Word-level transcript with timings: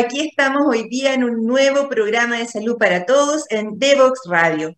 Aquí 0.00 0.20
estamos 0.20 0.62
hoy 0.66 0.88
día 0.88 1.12
en 1.12 1.24
un 1.24 1.44
nuevo 1.44 1.86
programa 1.90 2.38
de 2.38 2.46
salud 2.46 2.78
para 2.78 3.04
todos 3.04 3.44
en 3.50 3.78
Devox 3.78 4.20
Radio. 4.30 4.74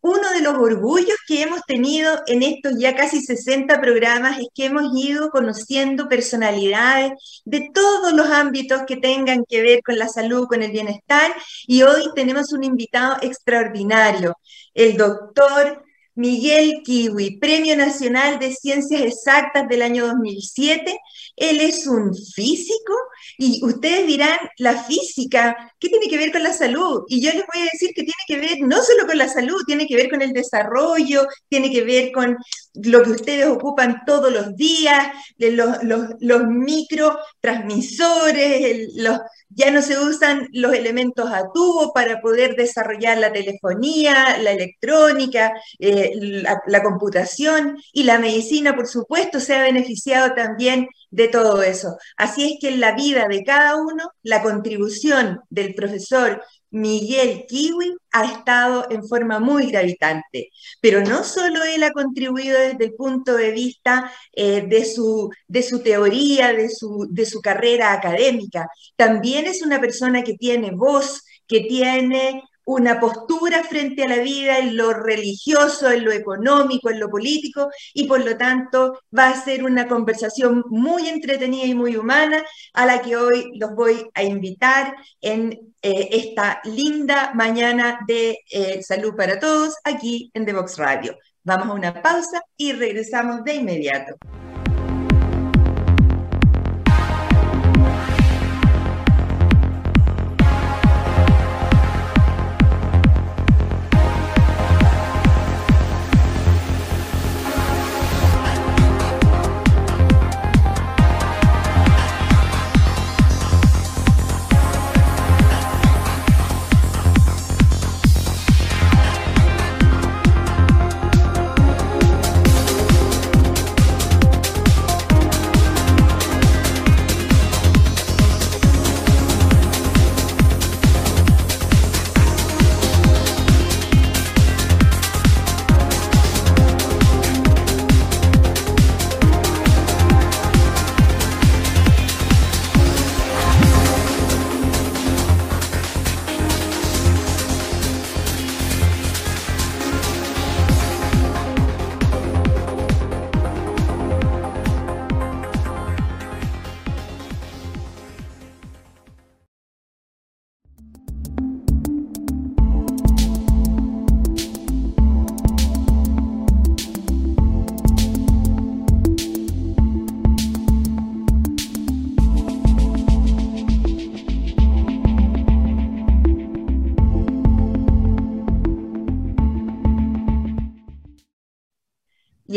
Uno 0.00 0.30
de 0.32 0.40
los 0.40 0.54
orgullos 0.54 1.16
que 1.28 1.42
hemos 1.42 1.60
tenido 1.66 2.22
en 2.26 2.42
estos 2.42 2.78
ya 2.78 2.96
casi 2.96 3.20
60 3.20 3.82
programas 3.82 4.38
es 4.38 4.46
que 4.54 4.64
hemos 4.64 4.84
ido 4.96 5.28
conociendo 5.28 6.08
personalidades 6.08 7.42
de 7.44 7.68
todos 7.74 8.14
los 8.14 8.28
ámbitos 8.30 8.84
que 8.86 8.96
tengan 8.96 9.44
que 9.46 9.60
ver 9.60 9.82
con 9.82 9.98
la 9.98 10.08
salud, 10.08 10.46
con 10.46 10.62
el 10.62 10.70
bienestar. 10.70 11.34
Y 11.66 11.82
hoy 11.82 12.04
tenemos 12.14 12.54
un 12.54 12.64
invitado 12.64 13.18
extraordinario, 13.20 14.38
el 14.72 14.96
doctor 14.96 15.84
Miguel 16.14 16.82
Kiwi, 16.84 17.38
Premio 17.38 17.76
Nacional 17.76 18.38
de 18.38 18.54
Ciencias 18.54 19.02
Exactas 19.02 19.68
del 19.68 19.82
año 19.82 20.06
2007. 20.06 20.98
Él 21.36 21.60
es 21.60 21.86
un 21.86 22.14
físico 22.14 22.92
y 23.38 23.64
ustedes 23.64 24.06
dirán, 24.06 24.38
la 24.58 24.84
física, 24.84 25.72
¿qué 25.78 25.88
tiene 25.88 26.08
que 26.08 26.18
ver 26.18 26.32
con 26.32 26.42
la 26.42 26.52
salud? 26.52 27.04
Y 27.08 27.22
yo 27.22 27.30
les 27.32 27.44
voy 27.52 27.62
a 27.62 27.70
decir 27.72 27.90
que 27.94 28.02
tiene 28.02 28.12
que 28.26 28.38
ver 28.38 28.60
no 28.60 28.82
solo 28.82 29.06
con 29.06 29.16
la 29.16 29.28
salud, 29.28 29.62
tiene 29.66 29.86
que 29.86 29.96
ver 29.96 30.10
con 30.10 30.22
el 30.22 30.32
desarrollo, 30.32 31.26
tiene 31.48 31.70
que 31.70 31.82
ver 31.82 32.12
con 32.12 32.36
lo 32.74 33.02
que 33.02 33.10
ustedes 33.10 33.46
ocupan 33.46 34.02
todos 34.06 34.32
los 34.32 34.56
días, 34.56 35.08
los, 35.38 35.82
los, 35.82 36.10
los 36.20 36.46
microtransmisores, 36.46 38.94
los, 38.94 39.18
ya 39.54 39.70
no 39.70 39.82
se 39.82 39.98
usan 39.98 40.48
los 40.52 40.72
elementos 40.72 41.30
a 41.30 41.50
tubo 41.52 41.92
para 41.92 42.20
poder 42.20 42.56
desarrollar 42.56 43.18
la 43.18 43.32
telefonía, 43.32 44.38
la 44.38 44.52
electrónica, 44.52 45.52
eh, 45.78 46.12
la, 46.66 46.82
computación 46.82 47.76
y 47.92 48.04
la 48.04 48.18
medicina, 48.18 48.74
por 48.74 48.86
supuesto, 48.86 49.40
se 49.40 49.54
ha 49.54 49.62
beneficiado 49.62 50.34
también 50.34 50.88
de 51.10 51.28
todo 51.28 51.62
eso. 51.62 51.96
Así 52.16 52.52
es 52.52 52.60
que 52.60 52.68
en 52.68 52.80
la 52.80 52.92
vida 52.92 53.28
de 53.28 53.44
cada 53.44 53.76
uno, 53.76 54.10
la 54.22 54.42
contribución 54.42 55.40
del 55.50 55.74
profesor 55.74 56.42
Miguel 56.72 57.44
Kiwi 57.46 57.94
ha 58.12 58.24
estado 58.24 58.86
en 58.90 59.06
forma 59.06 59.38
muy 59.38 59.70
gravitante, 59.70 60.50
pero 60.80 61.02
no 61.02 61.22
solo 61.22 61.62
él 61.64 61.82
ha 61.84 61.92
contribuido 61.92 62.58
desde 62.58 62.86
el 62.86 62.94
punto 62.94 63.36
de 63.36 63.52
vista 63.52 64.10
eh, 64.32 64.62
de, 64.66 64.84
su, 64.84 65.30
de 65.46 65.62
su 65.62 65.82
teoría, 65.82 66.52
de 66.52 66.70
su, 66.70 67.06
de 67.10 67.26
su 67.26 67.40
carrera 67.40 67.92
académica, 67.92 68.68
también 68.96 69.46
es 69.46 69.62
una 69.62 69.80
persona 69.80 70.22
que 70.22 70.34
tiene 70.34 70.72
voz, 70.72 71.24
que 71.46 71.60
tiene 71.60 72.42
una 72.64 73.00
postura 73.00 73.64
frente 73.64 74.04
a 74.04 74.08
la 74.08 74.18
vida 74.18 74.58
en 74.58 74.76
lo 74.76 74.92
religioso, 74.92 75.90
en 75.90 76.04
lo 76.04 76.12
económico, 76.12 76.90
en 76.90 77.00
lo 77.00 77.10
político, 77.10 77.70
y 77.94 78.06
por 78.06 78.24
lo 78.24 78.36
tanto 78.36 79.00
va 79.16 79.28
a 79.30 79.44
ser 79.44 79.64
una 79.64 79.88
conversación 79.88 80.64
muy 80.68 81.08
entretenida 81.08 81.66
y 81.66 81.74
muy 81.74 81.96
humana 81.96 82.42
a 82.72 82.86
la 82.86 83.00
que 83.02 83.16
hoy 83.16 83.50
los 83.58 83.74
voy 83.74 84.08
a 84.14 84.22
invitar 84.22 84.94
en 85.20 85.72
eh, 85.82 86.08
esta 86.12 86.60
linda 86.64 87.32
mañana 87.34 88.00
de 88.06 88.38
eh, 88.50 88.82
salud 88.82 89.14
para 89.16 89.38
todos 89.40 89.74
aquí 89.84 90.30
en 90.34 90.46
The 90.46 90.52
Vox 90.52 90.78
Radio. 90.78 91.16
Vamos 91.44 91.68
a 91.68 91.72
una 91.72 92.02
pausa 92.02 92.42
y 92.56 92.72
regresamos 92.72 93.42
de 93.44 93.54
inmediato. 93.54 94.16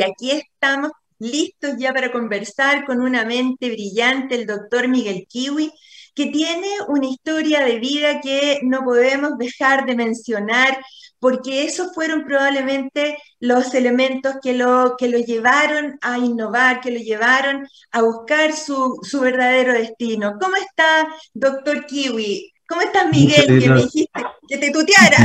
Aquí 0.06 0.32
estamos 0.32 0.92
listos 1.20 1.76
ya 1.78 1.94
para 1.94 2.12
conversar 2.12 2.86
con 2.86 3.02
una 3.02 3.26
mente 3.26 3.70
brillante, 3.70 4.36
el 4.36 4.46
doctor 4.46 4.88
Miguel 4.88 5.26
Kiwi, 5.28 5.72
que 6.14 6.28
tiene 6.28 6.68
una 6.88 7.08
historia 7.08 7.64
de 7.64 7.80
vida 7.80 8.22
que 8.22 8.60
no 8.64 8.84
podemos 8.84 9.38
dejar 9.38 9.86
de 9.86 9.96
mencionar, 9.96 10.78
porque 11.20 11.66
esos 11.66 11.94
fueron 11.94 12.24
probablemente 12.24 13.18
los 13.40 13.74
elementos 13.74 14.36
que 14.42 14.54
lo, 14.54 14.96
que 14.98 15.10
lo 15.10 15.18
llevaron 15.18 15.98
a 16.02 16.18
innovar, 16.18 16.82
que 16.82 16.92
lo 16.92 17.00
llevaron 17.00 17.68
a 17.92 18.02
buscar 18.02 18.54
su, 18.54 19.00
verdadero 19.22 19.74
destino. 19.74 20.38
¿Cómo 20.40 20.56
está, 20.56 21.08
doctor 21.34 21.86
Kiwi? 21.86 22.54
¿Cómo 22.68 22.82
estás, 22.82 23.10
Miguel, 23.12 23.60
que 23.60 23.70
me 23.70 23.82
dijiste 23.82 24.22
que 24.48 24.58
te 24.58 24.72
tuteara? 24.72 25.18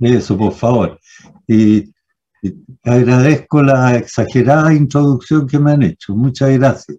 Eso, 0.00 0.36
por 0.38 0.52
favor. 0.54 0.98
Y 1.46 1.92
Agradezco 2.84 3.62
la 3.62 3.96
exagerada 3.96 4.72
introducción 4.72 5.46
que 5.46 5.58
me 5.58 5.72
han 5.72 5.82
hecho. 5.82 6.14
Muchas 6.14 6.50
gracias. 6.50 6.98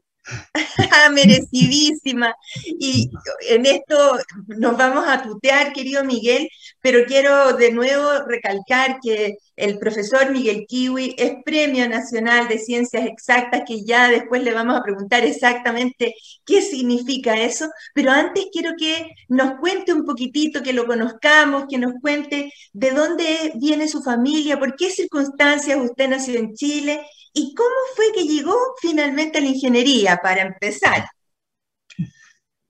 Merecidísima. 1.14 2.34
Y 2.80 3.10
en 3.50 3.66
esto 3.66 4.20
nos 4.48 4.78
vamos 4.78 5.06
a 5.08 5.24
tutear, 5.24 5.74
querido 5.74 6.04
Miguel, 6.04 6.50
pero 6.82 7.06
quiero 7.06 7.54
de 7.54 7.72
nuevo 7.72 8.08
recalcar 8.28 9.00
que 9.02 9.38
el 9.56 9.78
profesor 9.78 10.32
Miguel 10.32 10.66
Kiwi 10.68 11.16
es 11.18 11.34
Premio 11.44 11.88
Nacional 11.90 12.48
de 12.48 12.60
Ciencias 12.60 13.06
Exactas, 13.06 13.64
que 13.68 13.84
ya 13.84 14.10
después 14.10 14.44
le 14.44 14.54
vamos 14.54 14.78
a 14.78 14.84
preguntar 14.84 15.24
exactamente 15.24 16.16
qué 16.46 16.62
significa 16.62 17.40
eso, 17.40 17.70
pero 17.94 18.12
antes 18.12 18.48
quiero 18.52 18.72
que 18.78 19.10
nos 19.28 19.60
cuente 19.60 19.94
un 19.94 20.06
poquitito, 20.06 20.62
que 20.62 20.74
lo 20.74 20.86
conozcamos, 20.86 21.66
que 21.70 21.78
nos 21.78 21.94
cuente 22.02 22.52
de 22.74 22.92
dónde 22.92 23.54
viene 23.56 23.88
su 23.88 24.02
familia, 24.02 24.60
por 24.60 24.76
qué 24.76 24.90
circunstancias 24.90 25.80
usted 25.82 26.10
nació 26.10 26.40
en 26.40 26.54
Chile 26.54 27.02
¿Y 27.34 27.54
cómo 27.56 27.70
fue 27.96 28.06
que 28.14 28.28
llegó 28.28 28.56
finalmente 28.82 29.38
a 29.38 29.42
la 29.42 29.48
ingeniería, 29.48 30.20
para 30.22 30.42
empezar? 30.42 31.06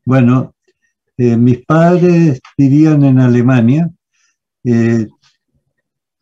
Bueno, 0.06 0.54
eh, 1.18 1.38
mis 1.38 1.66
padres 1.66 2.40
vivían 2.58 3.04
en 3.04 3.20
Alemania. 3.20 3.90
Eh, 4.64 5.08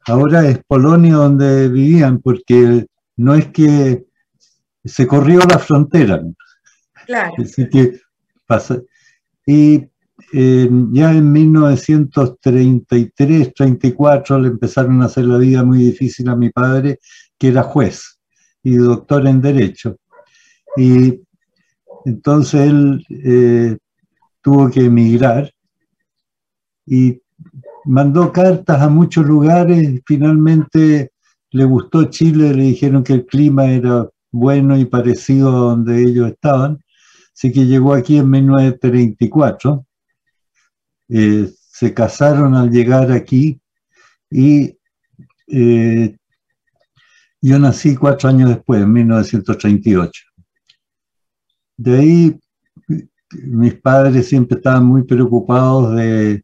ahora 0.05 0.47
es 0.47 0.59
Polonia 0.65 1.15
donde 1.15 1.67
vivían, 1.69 2.19
porque 2.19 2.85
no 3.17 3.35
es 3.35 3.47
que 3.47 4.05
se 4.83 5.07
corrió 5.07 5.39
la 5.41 5.59
frontera. 5.59 6.21
Claro. 7.05 7.33
Así 7.37 7.69
que 7.69 7.99
pasa. 8.45 8.81
Y 9.45 9.87
eh, 10.33 10.69
ya 10.91 11.11
en 11.11 11.31
1933, 11.31 13.53
34 13.53 14.39
le 14.39 14.47
empezaron 14.49 15.01
a 15.01 15.05
hacer 15.05 15.23
la 15.25 15.37
vida 15.37 15.63
muy 15.63 15.77
difícil 15.79 16.27
a 16.29 16.35
mi 16.35 16.49
padre, 16.49 16.99
que 17.37 17.49
era 17.49 17.61
juez 17.63 18.19
y 18.63 18.75
doctor 18.75 19.27
en 19.27 19.41
Derecho. 19.41 19.97
Y 20.75 21.21
entonces 22.05 22.69
él 22.69 23.05
eh, 23.09 23.77
tuvo 24.41 24.69
que 24.69 24.85
emigrar 24.85 25.51
y 26.85 27.21
mandó 27.87 28.31
cartas 28.31 28.81
a 28.81 28.89
muchos 28.89 29.25
lugares. 29.25 30.01
Finalmente 30.05 31.11
le 31.51 31.63
gustó 31.63 32.05
Chile, 32.05 32.53
le 32.53 32.63
dijeron 32.63 33.03
que 33.03 33.13
el 33.13 33.25
clima 33.25 33.65
era 33.65 34.07
bueno 34.31 34.77
y 34.77 34.85
parecido 34.85 35.49
a 35.49 35.59
donde 35.59 36.03
ellos 36.03 36.29
estaban. 36.29 36.79
Así 37.33 37.51
que 37.51 37.65
llegó 37.65 37.93
aquí 37.93 38.17
en 38.17 38.29
1934. 38.29 39.85
Eh, 41.09 41.49
se 41.55 41.93
casaron 41.93 42.55
al 42.55 42.69
llegar 42.69 43.11
aquí 43.11 43.61
y 44.29 44.77
eh, 45.47 46.17
yo 47.41 47.59
nací 47.59 47.95
cuatro 47.95 48.29
años 48.29 48.49
después, 48.49 48.81
en 48.81 48.91
1938. 48.91 50.23
De 51.77 51.97
ahí 51.97 52.39
mis 53.29 53.75
padres 53.75 54.27
siempre 54.27 54.57
estaban 54.57 54.85
muy 54.85 55.03
preocupados 55.03 55.95
de 55.95 56.43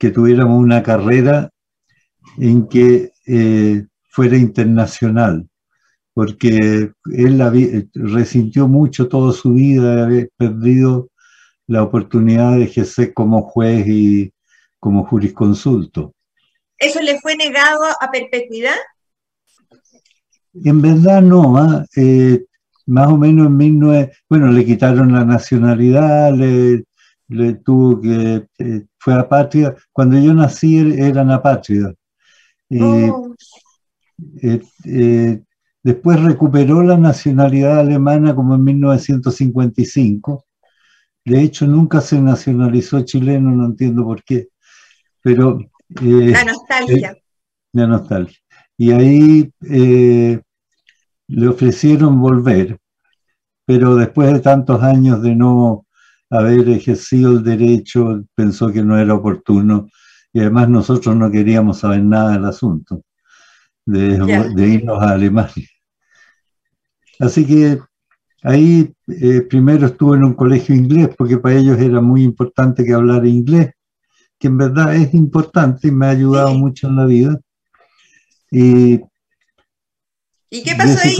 que 0.00 0.10
tuviéramos 0.10 0.58
una 0.58 0.82
carrera 0.82 1.50
en 2.38 2.66
que 2.68 3.12
eh, 3.26 3.84
fuera 4.08 4.38
internacional, 4.38 5.46
porque 6.14 6.90
él 7.12 7.84
resintió 7.92 8.66
mucho 8.66 9.08
toda 9.08 9.34
su 9.34 9.52
vida 9.52 9.96
de 9.96 10.02
haber 10.02 10.30
perdido 10.38 11.10
la 11.66 11.82
oportunidad 11.82 12.56
de 12.56 12.64
ejercer 12.64 13.12
como 13.12 13.42
juez 13.42 13.86
y 13.86 14.32
como 14.78 15.04
jurisconsulto. 15.04 16.14
¿Eso 16.78 17.02
le 17.02 17.20
fue 17.20 17.36
negado 17.36 17.84
a 18.00 18.10
perpetuidad? 18.10 18.76
En 20.64 20.80
verdad 20.80 21.20
no, 21.20 21.58
¿ah? 21.58 21.84
eh, 21.94 22.46
más 22.86 23.08
o 23.08 23.18
menos 23.18 23.48
en 23.48 23.58
19... 23.58 24.12
Bueno, 24.30 24.50
le 24.50 24.64
quitaron 24.64 25.12
la 25.12 25.26
nacionalidad, 25.26 26.32
le, 26.32 26.84
tuvo 27.64 28.00
que... 28.00 28.46
Eh, 28.58 28.86
fue 28.98 29.14
apátrida. 29.14 29.74
Cuando 29.92 30.18
yo 30.18 30.34
nací 30.34 30.78
eran 30.98 31.30
apátridas. 31.30 31.94
Oh. 32.80 33.34
Eh, 34.42 35.42
después 35.82 36.20
recuperó 36.22 36.82
la 36.82 36.96
nacionalidad 36.96 37.80
alemana 37.80 38.34
como 38.34 38.54
en 38.54 38.64
1955. 38.64 40.44
De 41.24 41.42
hecho, 41.42 41.66
nunca 41.66 42.00
se 42.00 42.20
nacionalizó 42.20 43.00
chileno, 43.02 43.50
no 43.50 43.66
entiendo 43.66 44.04
por 44.04 44.22
qué. 44.22 44.48
Pero... 45.22 45.58
la 45.88 46.44
nostalgia. 46.44 47.16
la 47.72 47.86
nostalgia. 47.86 48.38
Y 48.76 48.92
ahí 48.92 49.52
le 51.30 51.48
ofrecieron 51.48 52.20
volver, 52.20 52.78
pero 53.64 53.94
después 53.94 54.32
de 54.32 54.40
tantos 54.40 54.82
años 54.82 55.22
de 55.22 55.36
no 55.36 55.86
haber 56.30 56.68
ejercido 56.68 57.32
el 57.32 57.42
derecho, 57.42 58.24
pensó 58.34 58.72
que 58.72 58.82
no 58.82 58.96
era 58.98 59.14
oportuno 59.14 59.88
y 60.32 60.40
además 60.40 60.68
nosotros 60.68 61.16
no 61.16 61.30
queríamos 61.30 61.80
saber 61.80 62.04
nada 62.04 62.32
del 62.32 62.44
asunto, 62.44 63.02
de, 63.84 64.14
irnos 64.68 65.02
a 65.02 65.10
Alemania. 65.10 65.66
Así 67.18 67.44
que 67.44 67.80
ahí 68.44 68.94
eh, 69.08 69.42
primero 69.42 69.86
estuve 69.86 70.16
en 70.16 70.24
un 70.24 70.34
colegio 70.34 70.74
inglés 70.74 71.10
porque 71.18 71.38
para 71.38 71.56
ellos 71.56 71.78
era 71.78 72.00
muy 72.00 72.22
importante 72.22 72.84
que 72.84 72.94
hablara 72.94 73.26
inglés, 73.26 73.72
que 74.38 74.46
en 74.46 74.56
verdad 74.56 74.94
es 74.94 75.12
importante 75.12 75.88
y 75.88 75.90
me 75.90 76.06
ha 76.06 76.10
ayudado 76.10 76.54
mucho 76.54 76.88
en 76.88 76.96
la 76.96 77.06
vida. 77.06 77.40
Y 78.50 79.00
¿Y 80.48 80.62
qué 80.64 80.74
pasó 80.76 80.98
ahí? 81.02 81.16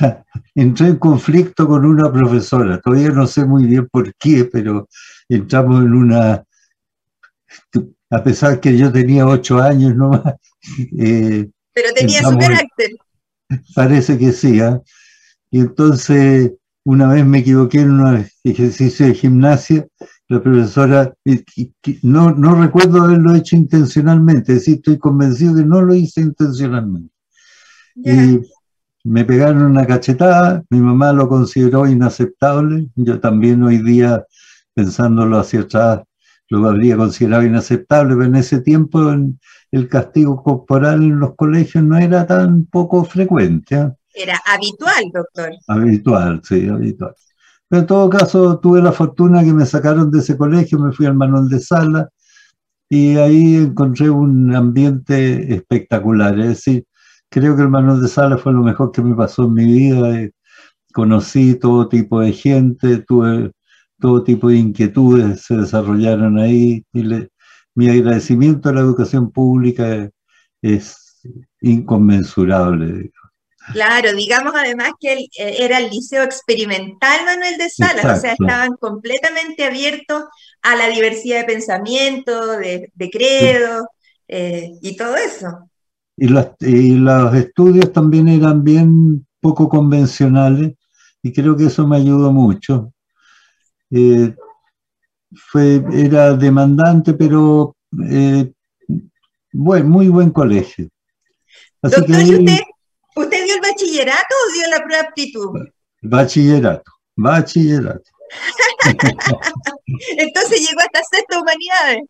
Entré 0.54 0.88
en 0.88 0.96
conflicto 0.96 1.66
con 1.66 1.84
una 1.84 2.12
profesora, 2.12 2.80
todavía 2.80 3.10
no 3.10 3.26
sé 3.26 3.44
muy 3.44 3.66
bien 3.66 3.88
por 3.88 4.14
qué, 4.14 4.44
pero 4.44 4.88
entramos 5.28 5.82
en 5.82 5.94
una, 5.94 6.44
a 8.10 8.24
pesar 8.24 8.60
que 8.60 8.76
yo 8.76 8.92
tenía 8.92 9.26
ocho 9.26 9.58
años 9.60 9.94
nomás. 9.94 10.22
Eh, 10.98 11.48
pero 11.72 11.88
tenía 11.94 12.20
su 12.20 12.36
carácter. 12.36 12.90
Parece 13.74 14.18
que 14.18 14.30
sí, 14.30 14.60
¿ah? 14.60 14.78
Y 15.50 15.60
entonces, 15.60 16.52
una 16.84 17.08
vez 17.08 17.24
me 17.24 17.38
equivoqué 17.38 17.80
en 17.80 17.92
un 17.92 18.26
ejercicio 18.44 19.06
de 19.06 19.14
gimnasia, 19.14 19.86
la 20.28 20.42
profesora, 20.42 21.14
no, 22.02 22.32
no 22.32 22.60
recuerdo 22.60 23.00
haberlo 23.00 23.34
hecho 23.34 23.56
intencionalmente, 23.56 24.52
es 24.52 24.58
decir, 24.58 24.74
estoy 24.76 24.98
convencido 24.98 25.56
que 25.56 25.64
no 25.64 25.80
lo 25.80 25.94
hice 25.94 26.20
intencionalmente. 26.20 27.14
Y 27.96 28.40
me 29.04 29.24
pegaron 29.24 29.62
una 29.62 29.86
cachetada, 29.86 30.62
mi 30.70 30.80
mamá 30.80 31.12
lo 31.12 31.28
consideró 31.28 31.86
inaceptable, 31.86 32.88
yo 32.96 33.20
también 33.20 33.62
hoy 33.62 33.78
día, 33.78 34.24
pensándolo 34.74 35.38
hacia 35.38 35.60
atrás, 35.60 36.02
lo 36.48 36.68
habría 36.68 36.96
considerado 36.96 37.44
inaceptable, 37.44 38.14
pero 38.14 38.26
en 38.26 38.34
ese 38.34 38.60
tiempo 38.60 39.00
el 39.70 39.88
castigo 39.88 40.42
corporal 40.42 41.02
en 41.02 41.18
los 41.20 41.34
colegios 41.36 41.84
no 41.84 41.96
era 41.96 42.26
tan 42.26 42.66
poco 42.66 43.04
frecuente. 43.04 43.76
¿ah? 43.76 43.94
Era 44.12 44.40
habitual, 44.44 45.04
doctor. 45.14 45.50
Habitual, 45.68 46.40
sí, 46.44 46.68
habitual. 46.68 47.14
Pero 47.68 47.80
en 47.82 47.86
todo 47.86 48.10
caso, 48.10 48.58
tuve 48.58 48.82
la 48.82 48.90
fortuna 48.90 49.44
que 49.44 49.52
me 49.52 49.64
sacaron 49.64 50.10
de 50.10 50.18
ese 50.18 50.36
colegio, 50.36 50.78
me 50.80 50.92
fui 50.92 51.06
al 51.06 51.14
Manuel 51.14 51.48
de 51.48 51.60
Sala 51.60 52.08
y 52.88 53.16
ahí 53.16 53.54
encontré 53.54 54.10
un 54.10 54.52
ambiente 54.52 55.54
espectacular. 55.54 56.36
Es 56.40 56.48
decir, 56.48 56.84
creo 57.30 57.56
que 57.56 57.62
el 57.62 57.70
Manuel 57.70 58.02
de 58.02 58.08
Sala 58.08 58.36
fue 58.36 58.52
lo 58.52 58.62
mejor 58.62 58.92
que 58.92 59.02
me 59.02 59.14
pasó 59.14 59.44
en 59.44 59.54
mi 59.54 59.64
vida. 59.64 60.20
Eh, 60.20 60.32
conocí 60.92 61.54
todo 61.54 61.88
tipo 61.88 62.20
de 62.20 62.32
gente, 62.32 62.98
tuve 62.98 63.52
todo 63.98 64.24
tipo 64.24 64.48
de 64.48 64.56
inquietudes, 64.56 65.44
se 65.44 65.56
desarrollaron 65.56 66.38
ahí. 66.38 66.84
Y 66.92 67.04
mi 67.74 67.88
agradecimiento 67.88 68.68
a 68.68 68.72
la 68.72 68.80
educación 68.80 69.30
pública 69.30 70.10
es 70.60 71.20
inconmensurable. 71.60 73.12
Claro, 73.72 74.12
digamos 74.14 74.54
además 74.56 74.92
que 74.98 75.12
eh, 75.12 75.28
era 75.36 75.78
el 75.78 75.90
liceo 75.90 76.24
experimental 76.24 77.24
Manuel 77.24 77.56
de 77.56 77.68
Salas, 77.68 78.18
o 78.18 78.20
sea, 78.20 78.32
estaban 78.32 78.74
completamente 78.76 79.64
abiertos 79.64 80.24
a 80.62 80.76
la 80.76 80.88
diversidad 80.88 81.40
de 81.40 81.44
pensamiento, 81.44 82.56
de, 82.56 82.90
credo 83.12 83.86
eh, 84.26 84.72
y 84.82 84.96
todo 84.96 85.14
eso. 85.16 85.69
Y, 86.22 86.28
los 86.96 87.34
estudios 87.34 87.94
también 87.94 88.28
eran 88.28 88.62
bien 88.62 89.26
poco 89.40 89.70
convencionales 89.70 90.74
y 91.22 91.32
creo 91.32 91.56
que 91.56 91.64
eso 91.64 91.86
me 91.86 91.96
ayudó 91.96 92.30
mucho. 92.30 92.92
Eh, 93.90 94.34
fue, 95.34 95.82
era 95.94 96.34
demandante, 96.34 97.14
pero 97.14 97.74
eh, 98.10 98.52
muy 99.52 100.08
buen 100.08 100.30
colegio. 100.30 100.88
Doctor, 101.80 102.02
usted, 102.02 102.58
usted 103.16 103.44
dio 103.44 103.54
el 103.54 103.60
bachillerato 103.62 104.34
o 104.46 104.52
dio 104.52 104.68
la 104.68 104.84
prueba 104.84 105.02
aptitud? 105.02 105.48
Bachillerato, 106.02 106.92
bachillerato. 107.16 108.10
Entonces 110.18 110.68
llegó 110.68 110.80
hasta 110.80 111.00
sexta 111.10 111.40
humanidades. 111.40 112.02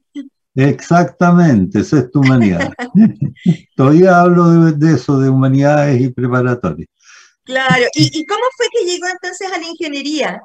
Exactamente, 0.54 1.80
esa 1.80 1.98
es 2.00 2.10
tu 2.10 2.20
humanidad. 2.20 2.72
Todavía 3.76 4.20
hablo 4.20 4.72
de, 4.72 4.94
eso, 4.94 5.18
de 5.20 5.28
humanidades 5.28 6.00
y 6.00 6.08
preparatorias. 6.08 6.88
Claro, 7.44 7.84
¿Y, 7.94 8.26
cómo 8.26 8.42
fue 8.56 8.66
que 8.72 8.90
llegó 8.90 9.06
entonces 9.06 9.50
a 9.52 9.58
la 9.58 9.66
ingeniería? 9.66 10.42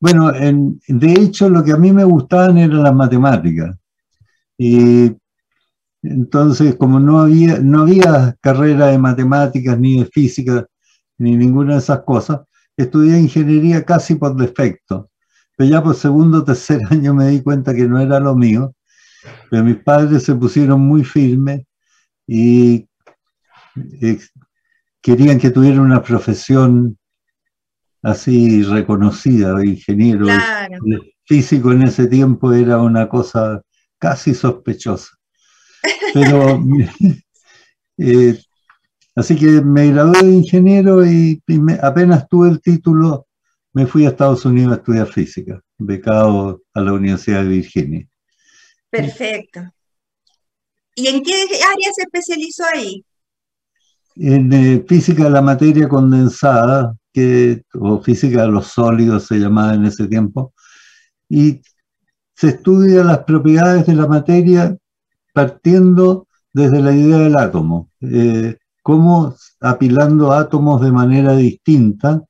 Bueno, 0.00 0.32
de 0.32 1.12
hecho 1.12 1.48
lo 1.48 1.64
que 1.64 1.72
a 1.72 1.76
mí 1.76 1.92
me 1.92 2.04
gustaban 2.04 2.58
eran 2.58 2.82
las 2.82 2.94
matemáticas. 2.94 3.76
Y 4.56 5.16
entonces, 6.02 6.76
como 6.76 6.98
no 7.00 7.20
había, 7.20 7.58
no 7.58 7.82
había 7.82 8.36
carrera 8.40 8.86
de 8.88 8.98
matemáticas, 8.98 9.78
ni 9.78 10.00
de 10.00 10.06
física, 10.06 10.66
ni 11.18 11.36
ninguna 11.36 11.74
de 11.74 11.80
esas 11.80 12.02
cosas, 12.02 12.40
estudié 12.76 13.18
ingeniería 13.18 13.84
casi 13.84 14.14
por 14.14 14.36
defecto. 14.36 15.10
Pero 15.56 15.70
ya 15.70 15.82
por 15.82 15.94
segundo 15.94 16.38
o 16.38 16.44
tercer 16.44 16.80
año 16.90 17.14
me 17.14 17.28
di 17.28 17.42
cuenta 17.42 17.74
que 17.74 17.86
no 17.86 18.00
era 18.00 18.20
lo 18.20 18.34
mío 18.34 18.74
pero 19.50 19.64
mis 19.64 19.76
padres 19.76 20.24
se 20.24 20.34
pusieron 20.34 20.80
muy 20.80 21.04
firmes 21.04 21.62
y 22.26 22.86
querían 25.00 25.38
que 25.38 25.50
tuviera 25.50 25.80
una 25.80 26.02
profesión 26.02 26.98
así 28.02 28.62
reconocida, 28.62 29.64
ingeniero. 29.64 30.26
físico 31.24 31.72
en 31.72 31.82
ese 31.82 32.06
tiempo 32.06 32.52
era 32.52 32.78
una 32.78 33.08
cosa 33.08 33.60
casi 33.98 34.34
sospechosa. 34.34 35.10
Pero 36.14 36.62
eh, 37.98 38.38
así 39.14 39.36
que 39.36 39.60
me 39.60 39.90
gradué 39.90 40.22
de 40.22 40.32
ingeniero 40.32 41.04
y, 41.04 41.42
apenas 41.82 42.28
tuve 42.28 42.48
el 42.48 42.60
título, 42.60 43.26
me 43.74 43.86
fui 43.86 44.06
a 44.06 44.10
Estados 44.10 44.44
Unidos 44.44 44.72
a 44.72 44.76
estudiar 44.76 45.06
física, 45.06 45.60
becado 45.76 46.62
a 46.74 46.80
la 46.80 46.92
Universidad 46.92 47.42
de 47.42 47.48
Virginia. 47.48 48.08
Perfecto. 48.90 49.60
¿Y 50.94 51.06
en 51.06 51.22
qué 51.22 51.32
área 51.32 51.92
se 51.94 52.02
especializó 52.02 52.64
ahí? 52.74 53.04
En 54.16 54.52
eh, 54.52 54.84
física 54.86 55.24
de 55.24 55.30
la 55.30 55.42
materia 55.42 55.88
condensada, 55.88 56.94
que, 57.12 57.62
o 57.74 58.00
física 58.02 58.42
de 58.42 58.48
los 58.48 58.66
sólidos 58.66 59.26
se 59.26 59.36
llamaba 59.36 59.74
en 59.74 59.84
ese 59.84 60.08
tiempo, 60.08 60.54
y 61.28 61.60
se 62.34 62.48
estudia 62.48 63.04
las 63.04 63.24
propiedades 63.24 63.86
de 63.86 63.94
la 63.94 64.06
materia 64.06 64.76
partiendo 65.32 66.26
desde 66.52 66.80
la 66.80 66.92
idea 66.92 67.18
del 67.18 67.36
átomo, 67.36 67.90
eh, 68.00 68.56
cómo 68.82 69.34
apilando 69.60 70.32
átomos 70.32 70.80
de 70.80 70.90
manera 70.90 71.36
distinta, 71.36 72.22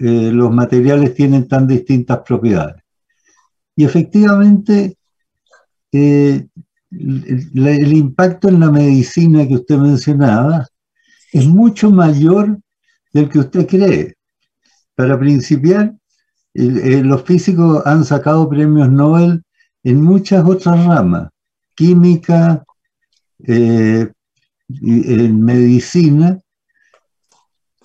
eh, 0.00 0.30
los 0.32 0.52
materiales 0.52 1.14
tienen 1.14 1.46
tan 1.46 1.66
distintas 1.66 2.20
propiedades. 2.26 2.82
Y 3.76 3.84
efectivamente, 3.84 4.97
eh, 5.92 6.46
el, 6.90 7.92
impacto 7.92 8.48
en 8.48 8.60
la 8.60 8.70
medicina 8.70 9.46
que 9.46 9.54
usted 9.54 9.76
mencionaba 9.76 10.66
es 11.32 11.46
mucho 11.46 11.90
mayor 11.90 12.58
del 13.12 13.28
que 13.28 13.40
usted 13.40 13.66
cree. 13.66 14.14
Para 14.94 15.18
principiar, 15.18 15.94
los 16.54 17.22
físicos 17.22 17.86
han 17.86 18.04
sacado 18.04 18.48
premios 18.48 18.90
Nobel 18.90 19.42
en 19.84 20.02
muchas 20.02 20.44
otras 20.44 20.84
ramas, 20.84 21.28
química, 21.76 22.64
eh, 23.46 24.10
medicina 24.68 26.38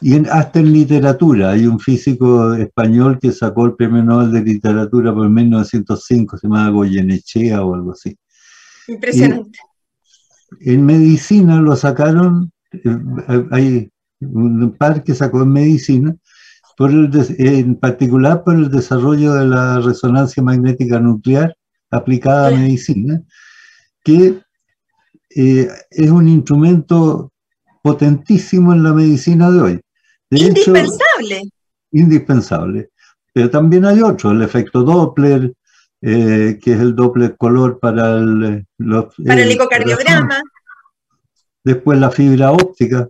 y 0.03 0.27
hasta 0.27 0.60
en 0.60 0.74
literatura. 0.74 1.51
Hay 1.51 1.65
un 1.65 1.79
físico 1.79 2.53
español 2.55 3.19
que 3.22 3.31
sacó 3.31 3.65
el 3.65 3.75
premio 3.75 4.03
Nobel 4.03 4.33
de 4.33 4.43
literatura 4.43 5.13
por 5.13 5.29
1905, 5.29 6.38
se 6.38 6.48
llama 6.48 6.69
Goyenechea 6.69 7.63
o 7.63 7.74
algo 7.74 7.93
así. 7.93 8.17
Impresionante. 8.88 9.60
en 10.60 10.86
medicina 10.86 11.62
lo 11.62 11.74
sacaron, 11.77 12.51
eh, 12.74 12.98
hay 13.51 13.89
un 14.19 14.75
par 14.77 15.03
que 15.03 15.15
sacó 15.15 15.43
en 15.43 15.53
medicina, 15.53 16.15
por 16.77 16.91
en 16.91 17.75
particular 17.75 18.43
por 18.43 18.55
el 18.55 18.69
desarrollo 18.69 19.33
de 19.36 19.45
la 19.45 19.79
resonancia 19.79 20.43
magnética 20.43 21.00
nuclear 21.00 21.55
aplicada 21.91 22.48
a 22.48 22.51
medicina, 22.51 23.22
que 24.03 24.41
eh, 25.36 25.69
es 25.91 26.10
un 26.10 26.27
instrumento 26.27 27.31
potentísimo 27.81 28.74
en 28.74 28.83
la 28.83 28.91
medicina 28.91 29.50
de 29.50 29.62
hoy. 29.62 29.83
Indispensable. 30.38 31.42
indispensable. 31.92 32.90
Pero 33.34 33.50
también 33.50 33.86
hay 33.86 34.02
otro, 34.02 34.32
el 34.32 34.42
efecto 34.42 34.84
Doppler, 34.84 35.54
eh, 36.02 36.60
que 36.62 36.74
es 36.74 36.80
el 36.80 36.96
doble 36.96 37.36
color 37.36 37.80
para 37.80 38.18
el, 38.18 38.66
para 39.25 39.42
el 39.42 39.52
ecocardiograma. 39.52 40.42
Después 41.63 41.98
la 41.98 42.12
fibra 42.12 42.52
óptica, 42.52 43.08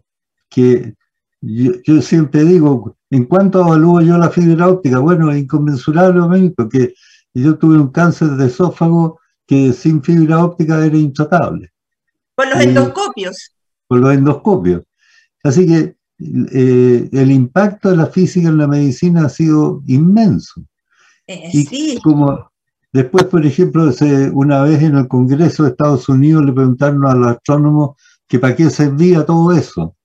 que 0.49 0.93
yo, 1.41 2.01
siempre 2.01 2.43
digo, 2.43 2.95
¿en 3.09 3.25
cuánto 3.25 3.61
evalúo 3.61 4.01
yo 4.01 4.17
la 4.17 4.29
fibra 4.29 4.69
óptica? 4.69 4.99
Bueno, 4.99 5.35
inconmensurablemente, 5.35 6.53
porque 6.55 6.93
yo 7.33 7.57
tuve 7.57 7.77
un 7.77 7.89
cáncer 7.89 8.29
de 8.29 8.45
esófago 8.45 9.19
que 9.45 9.73
sin 9.73 10.01
fibra 10.01 10.45
óptica 10.45 10.85
era 10.85 10.95
intratable. 10.95 11.73
Por 12.35 12.47
los 12.47 12.59
endoscopios. 12.61 13.55
Por 13.87 13.99
los 13.99 14.13
endoscopios. 14.13 14.83
Así 15.43 15.67
que 15.67 15.97
eh, 16.51 17.09
el 17.11 17.31
impacto 17.31 17.89
de 17.89 17.97
la 17.97 18.07
física 18.07 18.49
en 18.49 18.57
la 18.57 18.67
medicina 18.67 19.25
ha 19.25 19.29
sido 19.29 19.81
inmenso. 19.87 20.63
Eh, 21.27 21.49
y 21.53 21.63
sí. 21.63 21.99
Como 22.03 22.51
después, 22.91 23.25
por 23.25 23.45
ejemplo, 23.45 23.89
una 24.33 24.63
vez 24.63 24.81
en 24.81 24.97
el 24.97 25.07
Congreso 25.07 25.63
de 25.63 25.69
Estados 25.69 26.07
Unidos 26.09 26.45
le 26.45 26.53
preguntaron 26.53 27.05
a 27.05 27.15
los 27.15 27.27
astrónomos 27.27 27.95
que 28.27 28.39
para 28.39 28.55
qué 28.55 28.69
servía 28.69 29.25
todo 29.25 29.51
eso. 29.51 29.95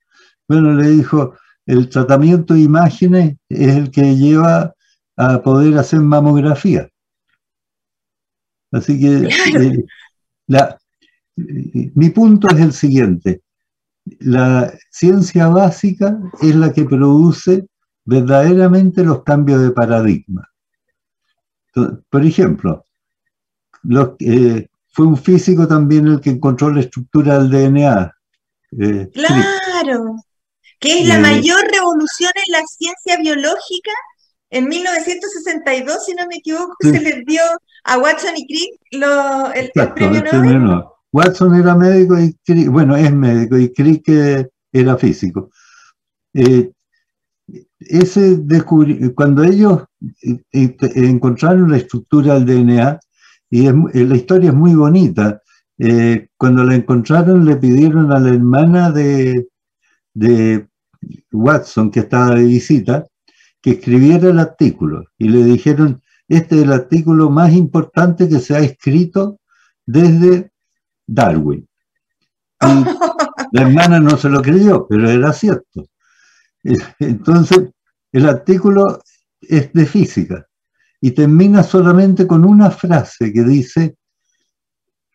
Bueno, 0.49 0.75
le 0.75 0.91
dijo, 0.91 1.35
el 1.67 1.89
tratamiento 1.89 2.55
de 2.55 2.61
imágenes 2.61 3.37
es 3.49 3.77
el 3.77 3.91
que 3.91 4.17
lleva 4.17 4.75
a 5.17 5.43
poder 5.43 5.77
hacer 5.77 6.01
mamografía. 6.01 6.89
Así 8.73 8.99
que 9.01 9.29
eh, 10.49 11.91
mi 11.95 12.11
punto 12.11 12.49
es 12.55 12.61
el 12.61 12.73
siguiente. 12.73 13.43
La 14.21 14.73
ciencia 14.91 15.49
básica 15.49 16.19
es 16.41 16.55
la 16.55 16.73
que 16.73 16.85
produce 16.85 17.67
verdaderamente 18.05 19.05
los 19.05 19.23
cambios 19.23 19.63
de 19.63 19.71
paradigma. 19.71 20.49
Por 22.11 22.25
ejemplo, 22.25 22.85
eh, 24.21 24.69
fue 24.93 25.07
un 25.07 25.17
físico 25.17 25.69
también 25.69 26.07
el 26.07 26.21
que 26.21 26.31
encontró 26.31 26.71
la 26.71 26.81
estructura 26.81 27.39
del 27.39 27.51
DNA. 27.51 28.15
Eh, 28.81 29.11
claro 29.13 30.17
que 30.81 31.01
es 31.01 31.09
la 31.09 31.19
mayor 31.19 31.61
revolución 31.73 32.31
en 32.35 32.53
la 32.53 32.63
ciencia 32.67 33.17
biológica. 33.21 33.91
En 34.51 34.69
1962, 34.69 36.05
si 36.07 36.15
no 36.15 36.27
me 36.27 36.37
equivoco, 36.37 36.75
se 36.81 37.01
les 37.01 37.25
dio 37.27 37.43
a 37.85 37.99
Watson 37.99 38.35
y 38.37 38.47
Crick 38.47 38.81
el, 39.55 39.71
premio 39.95 40.23
Nobel. 40.23 40.85
Watson 41.13 41.55
era 41.55 41.75
médico 41.75 42.19
y 42.19 42.35
Crick, 42.45 42.69
bueno, 42.69 42.97
es 42.97 43.13
médico 43.13 43.57
y 43.59 43.73
Crick 43.73 44.09
eh, 44.09 44.49
era 44.73 44.97
físico. 44.97 45.51
Eh, 46.35 46.71
ese 47.79 48.41
cuando 49.15 49.43
ellos 49.43 49.85
eh, 50.23 50.77
encontraron 50.95 51.71
la 51.71 51.79
estructura 51.79 52.39
del 52.39 52.67
DNA, 52.67 53.01
y 53.51 53.63
la 54.05 54.17
historia 54.17 54.51
es 54.51 54.55
muy 54.55 54.75
bonita, 54.75 55.41
cuando 56.37 56.65
la 56.65 56.75
encontraron 56.75 57.47
le 57.47 57.57
pidieron 57.57 58.13
a 58.13 58.19
la 58.19 58.29
hermana 58.29 58.91
de, 58.91 59.49
de 60.13 60.69
Watson, 61.33 61.91
que 61.91 62.01
estaba 62.01 62.35
de 62.35 62.45
visita, 62.45 63.07
que 63.63 63.71
escribiera 63.71 64.29
el 64.29 64.39
artículo 64.39 65.05
y 65.17 65.29
le 65.29 65.45
dijeron, 65.45 66.03
este 66.29 66.57
es 66.57 66.63
el 66.65 66.73
artículo 66.73 67.31
más 67.31 67.55
importante 67.55 68.29
que 68.29 68.39
se 68.39 68.55
ha 68.55 68.59
escrito 68.59 69.41
desde 69.87 70.51
Darwin. 71.09 71.67
la 72.61 73.63
hermana 73.63 73.99
no 73.99 74.17
se 74.17 74.29
lo 74.29 74.43
creyó, 74.43 74.87
pero 74.87 75.11
era 75.11 75.33
cierto. 75.33 75.87
Entonces, 76.99 77.71
el 78.13 78.29
artículo 78.29 79.01
es 79.41 79.73
de 79.73 79.87
física 79.87 80.47
y 81.01 81.13
termina 81.13 81.63
solamente 81.63 82.27
con 82.27 82.45
una 82.45 82.71
frase 82.71 83.33
que 83.33 83.43
dice, 83.43 83.97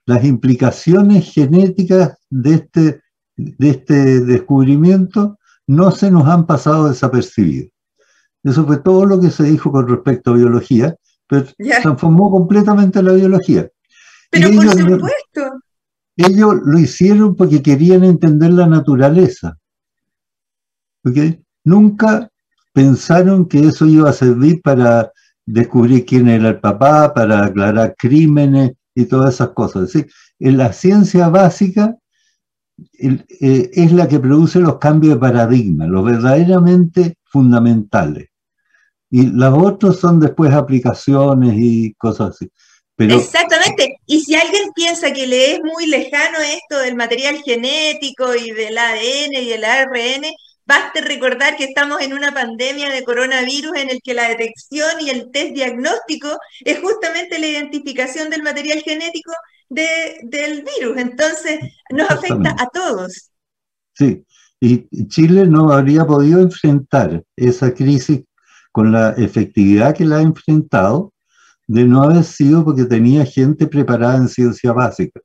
las 0.05 0.23
implicaciones 0.23 1.31
genéticas 1.31 2.17
de 2.29 2.53
este, 2.55 3.01
de 3.35 3.69
este 3.69 4.21
descubrimiento 4.21 5.37
no 5.67 5.91
se 5.91 6.11
nos 6.11 6.27
han 6.27 6.45
pasado 6.45 6.89
desapercibidos. 6.89 7.71
Eso 8.43 8.65
fue 8.65 8.77
todo 8.77 9.05
lo 9.05 9.21
que 9.21 9.29
se 9.29 9.43
dijo 9.43 9.71
con 9.71 9.87
respecto 9.87 10.31
a 10.31 10.35
biología, 10.35 10.95
pero 11.27 11.45
transformó 11.81 12.29
completamente 12.29 13.01
la 13.01 13.13
biología. 13.13 13.69
Pero 14.29 14.51
por 14.51 14.69
supuesto. 14.69 15.52
Ellos 16.15 16.55
lo 16.63 16.79
hicieron 16.79 17.35
porque 17.35 17.61
querían 17.61 18.03
entender 18.03 18.51
la 18.53 18.67
naturaleza. 18.67 19.57
Nunca 21.63 22.29
pensaron 22.73 23.47
que 23.47 23.67
eso 23.67 23.85
iba 23.85 24.09
a 24.09 24.13
servir 24.13 24.61
para 24.61 25.11
descubrir 25.45 26.05
quién 26.05 26.29
era 26.29 26.49
el 26.49 26.59
papá, 26.59 27.13
para 27.13 27.45
aclarar 27.45 27.95
crímenes 27.97 28.73
y 28.95 29.05
todas 29.05 29.35
esas 29.35 29.49
cosas. 29.49 29.91
En 30.39 30.57
la 30.57 30.73
ciencia 30.73 31.29
básica 31.29 31.95
eh, 32.99 33.69
es 33.73 33.91
la 33.91 34.07
que 34.07 34.19
produce 34.19 34.59
los 34.59 34.77
cambios 34.77 35.15
de 35.15 35.19
paradigma, 35.19 35.85
los 35.85 36.03
verdaderamente 36.03 37.17
fundamentales. 37.25 38.29
Y 39.09 39.27
los 39.27 39.53
otros 39.53 39.99
son 39.99 40.19
después 40.19 40.51
aplicaciones 40.53 41.53
y 41.55 41.93
cosas 41.93 42.31
así. 42.31 42.49
Pero, 42.95 43.15
Exactamente. 43.63 44.01
Y 44.05 44.21
si 44.21 44.35
alguien 44.35 44.71
piensa 44.73 45.11
que 45.11 45.27
le 45.27 45.53
es 45.53 45.59
muy 45.63 45.87
lejano 45.87 46.39
esto 46.39 46.79
del 46.79 46.95
material 46.95 47.41
genético 47.43 48.35
y 48.35 48.51
del 48.51 48.77
ADN 48.77 49.33
y 49.33 49.49
del 49.49 49.63
ARN, 49.63 50.23
Baste 50.65 51.01
recordar 51.01 51.57
que 51.57 51.65
estamos 51.65 51.99
en 52.01 52.13
una 52.13 52.33
pandemia 52.33 52.89
de 52.89 53.03
coronavirus 53.03 53.75
en 53.75 53.89
el 53.89 53.99
que 54.01 54.13
la 54.13 54.29
detección 54.29 55.01
y 55.01 55.09
el 55.09 55.29
test 55.29 55.53
diagnóstico 55.53 56.29
es 56.61 56.79
justamente 56.79 57.37
la 57.37 57.47
identificación 57.47 58.29
del 58.29 58.43
material 58.43 58.81
genético 58.81 59.33
del 59.67 60.63
virus. 60.63 60.97
Entonces, 60.97 61.59
nos 61.89 62.09
afecta 62.09 62.55
a 62.57 62.67
todos. 62.67 63.31
Sí, 63.93 64.23
y 64.61 64.87
Chile 65.09 65.45
no 65.45 65.69
habría 65.73 66.05
podido 66.05 66.39
enfrentar 66.39 67.23
esa 67.35 67.73
crisis 67.73 68.21
con 68.71 68.93
la 68.93 69.09
efectividad 69.17 69.93
que 69.93 70.05
la 70.05 70.17
ha 70.17 70.21
enfrentado 70.21 71.12
de 71.67 71.85
no 71.85 72.03
haber 72.03 72.23
sido 72.23 72.63
porque 72.63 72.85
tenía 72.85 73.25
gente 73.25 73.67
preparada 73.67 74.17
en 74.17 74.27
ciencia 74.27 74.73
básica. 74.73 75.21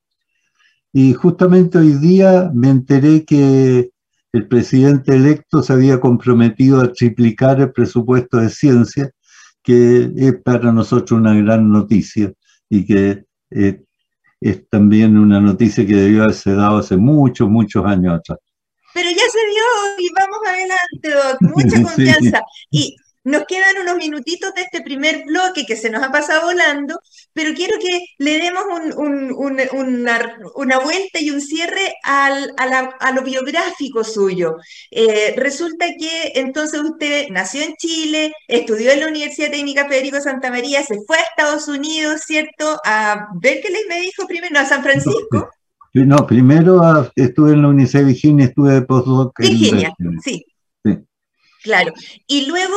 Y 0.91 1.13
justamente 1.13 1.77
hoy 1.77 1.93
día 1.93 2.51
me 2.53 2.69
enteré 2.69 3.23
que 3.25 3.91
el 4.31 4.47
presidente 4.47 5.15
electo 5.15 5.61
se 5.61 5.73
había 5.73 5.99
comprometido 5.99 6.81
a 6.81 6.91
triplicar 6.91 7.59
el 7.61 7.71
presupuesto 7.71 8.37
de 8.37 8.49
ciencia, 8.49 9.11
que 9.63 10.11
es 10.15 10.35
para 10.43 10.71
nosotros 10.71 11.19
una 11.19 11.33
gran 11.35 11.71
noticia 11.71 12.31
y 12.69 12.85
que 12.85 13.25
eh, 13.51 13.81
es 14.41 14.69
también 14.69 15.17
una 15.17 15.41
noticia 15.41 15.85
que 15.85 15.95
debió 15.95 16.23
haberse 16.23 16.53
dado 16.53 16.77
hace 16.77 16.95
muchos, 16.95 17.49
muchos 17.49 17.85
años 17.85 18.19
atrás. 18.19 18.39
Pero 18.93 19.09
ya 19.09 19.17
se 19.17 19.39
dio 19.51 19.63
y 19.99 20.09
vamos 20.13 20.39
adelante, 20.47 21.09
Doc, 21.11 21.55
mucha 21.55 21.83
confianza. 21.83 22.41
Y 22.71 22.95
nos 23.29 23.45
quedan 23.45 23.81
unos 23.81 23.97
minutitos 23.97 24.53
de 24.53 24.61
este 24.61 24.81
primer 24.81 25.23
bloque 25.25 25.65
que 25.65 25.75
se 25.75 25.89
nos 25.89 26.03
ha 26.03 26.11
pasado 26.11 26.47
volando, 26.47 26.99
pero 27.33 27.53
quiero 27.53 27.77
que 27.79 28.05
le 28.17 28.39
demos 28.39 28.63
una, 28.95 30.79
vuelta 30.79 31.19
y 31.19 31.29
un 31.29 31.41
cierre 31.41 31.93
a, 32.03 33.11
lo 33.13 33.21
biográfico 33.21 34.03
suyo. 34.03 34.57
Eh, 34.91 35.35
resulta 35.37 35.85
que 35.97 36.33
entonces 36.35 36.81
usted 36.81 37.27
nació 37.29 37.63
en 37.63 37.75
Chile, 37.75 38.33
estudió 38.47 38.91
en 38.91 39.01
la 39.01 39.07
Universidad 39.07 39.51
Técnica 39.51 39.87
Federico 39.87 40.19
Santa 40.19 40.49
María, 40.49 40.83
se 40.83 40.99
fue 41.05 41.17
a 41.17 41.21
Estados 41.21 41.67
Unidos, 41.67 42.21
¿cierto? 42.25 42.79
A 42.83 43.27
ver 43.39 43.61
qué 43.61 43.69
les 43.69 43.87
me 43.87 44.01
dijo 44.01 44.25
primero, 44.27 44.59
a 44.59 44.65
San 44.65 44.83
Francisco. 44.83 45.49
No, 45.93 46.27
primero 46.27 46.81
ah, 46.83 47.11
estuve 47.15 47.53
en 47.53 47.61
la 47.63 47.69
Universidad 47.69 48.01
de 48.01 48.07
Virginia, 48.07 48.45
estuve 48.45 48.73
de 48.73 48.81
postdoc. 48.81 49.37
Virginia, 49.39 49.93
sí. 50.23 50.45
Claro. 51.63 51.93
Y 52.27 52.45
luego 52.45 52.75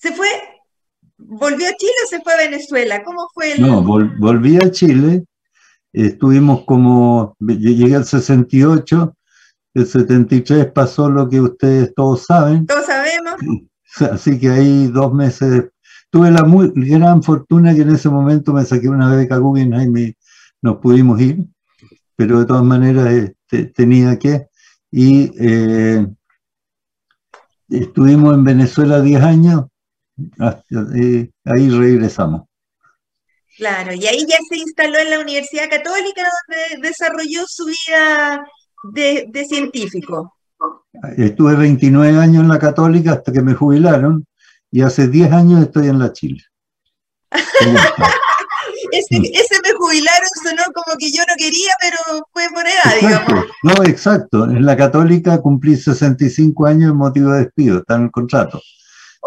se 0.00 0.12
fue, 0.12 0.28
volvió 1.18 1.68
a 1.68 1.76
Chile 1.76 1.92
o 2.04 2.08
se 2.08 2.20
fue 2.20 2.34
a 2.34 2.38
Venezuela. 2.38 3.02
¿Cómo 3.04 3.28
fue 3.34 3.52
el... 3.52 3.62
No, 3.62 3.82
volví 3.82 4.56
a 4.56 4.70
Chile. 4.70 5.24
Estuvimos 5.92 6.64
como, 6.64 7.36
llegué 7.40 7.96
al 7.96 8.04
68, 8.04 9.16
el 9.74 9.86
73 9.86 10.66
pasó 10.72 11.10
lo 11.10 11.28
que 11.28 11.40
ustedes 11.40 11.92
todos 11.94 12.26
saben. 12.26 12.66
Todos 12.66 12.86
sabemos. 12.86 13.34
Así 14.12 14.38
que 14.38 14.50
ahí 14.50 14.86
dos 14.86 15.12
meses, 15.12 15.70
tuve 16.10 16.30
la 16.30 16.44
muy 16.44 16.72
gran 16.74 17.22
fortuna 17.22 17.74
que 17.74 17.82
en 17.82 17.90
ese 17.90 18.08
momento 18.08 18.52
me 18.52 18.64
saqué 18.64 18.88
una 18.88 19.14
beca 19.14 19.38
Guggenheim 19.38 19.96
y 19.96 20.16
nos 20.62 20.76
pudimos 20.76 21.20
ir 21.20 21.44
pero 22.20 22.40
de 22.40 22.44
todas 22.44 22.64
maneras 22.64 23.10
este, 23.14 23.64
tenía 23.72 24.18
que. 24.18 24.46
Y 24.90 25.32
eh, 25.40 26.06
estuvimos 27.70 28.34
en 28.34 28.44
Venezuela 28.44 29.00
10 29.00 29.22
años, 29.22 29.64
eh, 30.94 31.30
ahí 31.44 31.70
regresamos. 31.70 32.42
Claro, 33.56 33.92
y 33.92 34.06
ahí 34.06 34.24
ya 34.26 34.38
se 34.48 34.56
instaló 34.56 34.98
en 34.98 35.10
la 35.10 35.20
Universidad 35.20 35.68
Católica 35.68 36.22
donde 36.22 36.88
desarrolló 36.88 37.44
su 37.46 37.66
vida 37.66 38.46
de, 38.92 39.46
científico. 39.46 40.34
Estuve 41.16 41.56
29 41.56 42.18
años 42.18 42.42
en 42.42 42.48
la 42.48 42.58
Católica 42.58 43.12
hasta 43.12 43.32
que 43.32 43.42
me 43.42 43.54
jubilaron 43.54 44.24
y 44.70 44.82
hace 44.82 45.08
10 45.08 45.32
años 45.32 45.62
estoy 45.62 45.88
en 45.88 45.98
la 45.98 46.12
Chile. 46.12 46.42
ese, 48.92 49.20
me 49.20 49.72
jubilaron 49.78 50.28
sonó 50.42 50.62
como 50.74 50.96
que 50.98 51.10
yo 51.10 51.22
no 51.28 51.34
quería, 51.36 51.72
pero 51.80 52.26
fue 52.32 52.48
por 52.54 52.66
edad, 52.66 52.94
digamos. 53.00 53.44
No, 53.62 53.84
exacto. 53.84 54.44
En 54.44 54.64
la 54.64 54.76
católica 54.76 55.40
cumplí 55.40 55.76
65 55.76 56.66
años 56.66 56.92
en 56.92 56.96
motivo 56.96 57.32
de 57.32 57.44
despido, 57.44 57.78
está 57.78 57.96
en 57.96 58.04
el 58.04 58.10
contrato. 58.10 58.60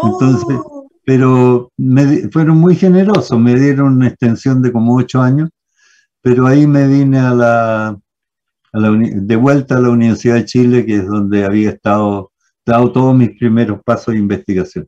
Entonces, 0.01 0.57
oh. 0.63 0.82
Pero 1.05 1.72
me, 1.77 2.29
fueron 2.29 2.57
muy 2.57 2.75
generosos, 2.75 3.39
me 3.39 3.55
dieron 3.55 3.93
una 3.98 4.07
extensión 4.07 4.62
de 4.62 4.72
como 4.72 4.95
8 4.95 5.22
años, 5.22 5.50
pero 6.22 6.48
ahí 6.48 6.65
me 6.65 6.88
vine 6.88 7.19
a 7.19 7.33
la, 7.33 7.98
de 8.74 9.36
vuelta 9.36 9.77
a 9.77 9.81
la 9.81 9.89
Universidad 9.89 10.36
de 10.36 10.45
Chile, 10.45 10.86
que 10.86 10.95
es 10.95 11.07
donde 11.07 11.45
había 11.45 11.72
estado, 11.72 12.31
dado 12.65 12.91
todos 12.91 13.15
mis 13.15 13.38
primeros 13.38 13.81
pasos 13.83 14.13
de 14.13 14.19
investigación. 14.19 14.88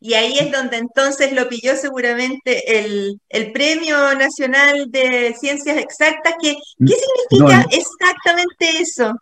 Y 0.00 0.14
ahí 0.14 0.38
es 0.38 0.52
donde 0.52 0.76
entonces 0.76 1.32
lo 1.32 1.48
pilló 1.48 1.74
seguramente 1.74 2.78
el, 2.78 3.20
Premio 3.52 3.96
Nacional 4.14 4.90
de 4.90 5.34
Ciencias 5.38 5.78
Exactas. 5.78 6.34
Que, 6.40 6.54
¿Qué 6.78 6.94
significa 7.30 7.66
exactamente 7.70 8.80
eso? 8.80 9.14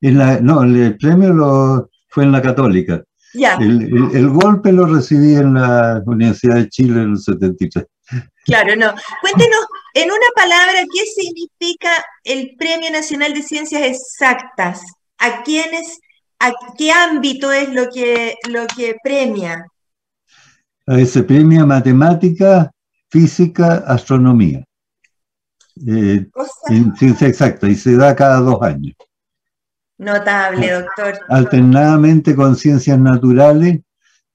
no, 0.00 0.62
el 0.62 0.96
premio 0.96 1.32
lo, 1.32 1.90
fue 2.08 2.24
en 2.24 2.32
la 2.32 2.42
Católica. 2.42 3.02
Ya. 3.36 3.54
El, 3.60 4.28
golpe 4.30 4.72
lo 4.72 4.86
recibí 4.86 5.34
en 5.34 5.54
la 5.54 6.02
Universidad 6.06 6.56
de 6.56 6.68
Chile 6.68 7.02
en 7.02 7.10
el 7.10 7.18
73. 7.18 7.86
Claro, 8.44 8.76
no. 8.76 8.94
Cuéntenos, 9.20 9.66
en 9.94 10.10
una 10.10 10.26
palabra, 10.34 10.84
¿qué 10.92 11.04
significa 11.04 11.90
el 12.24 12.54
Premio 12.58 12.90
Nacional 12.90 13.34
de 13.34 13.42
Ciencias 13.42 13.82
Exactas? 13.82 14.82
¿A 15.18 15.42
quiénes, 15.42 15.98
a 16.38 16.52
qué 16.78 16.92
ámbito 16.92 17.52
es 17.52 17.72
lo 17.72 17.88
que, 17.90 18.36
lo 18.48 18.66
que 18.66 18.96
premia? 19.02 19.66
se 21.04 21.22
premia 21.24 21.66
matemática, 21.66 22.70
física, 23.10 23.82
astronomía. 23.86 24.64
Eh, 25.86 26.26
en 26.68 26.96
ciencia 26.96 27.28
exacta, 27.28 27.68
y 27.68 27.74
se 27.74 27.96
da 27.96 28.14
cada 28.14 28.40
dos 28.40 28.62
años. 28.62 28.94
Notable, 29.98 30.70
doctor. 30.70 31.18
Alternadamente 31.28 32.34
con 32.34 32.56
ciencias 32.56 32.98
naturales, 32.98 33.80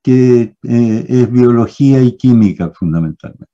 que 0.02 0.56
eh, 0.64 1.06
es 1.08 1.32
biología 1.32 2.02
y 2.02 2.18
química 2.18 2.72
fundamentalmente. 2.72 3.52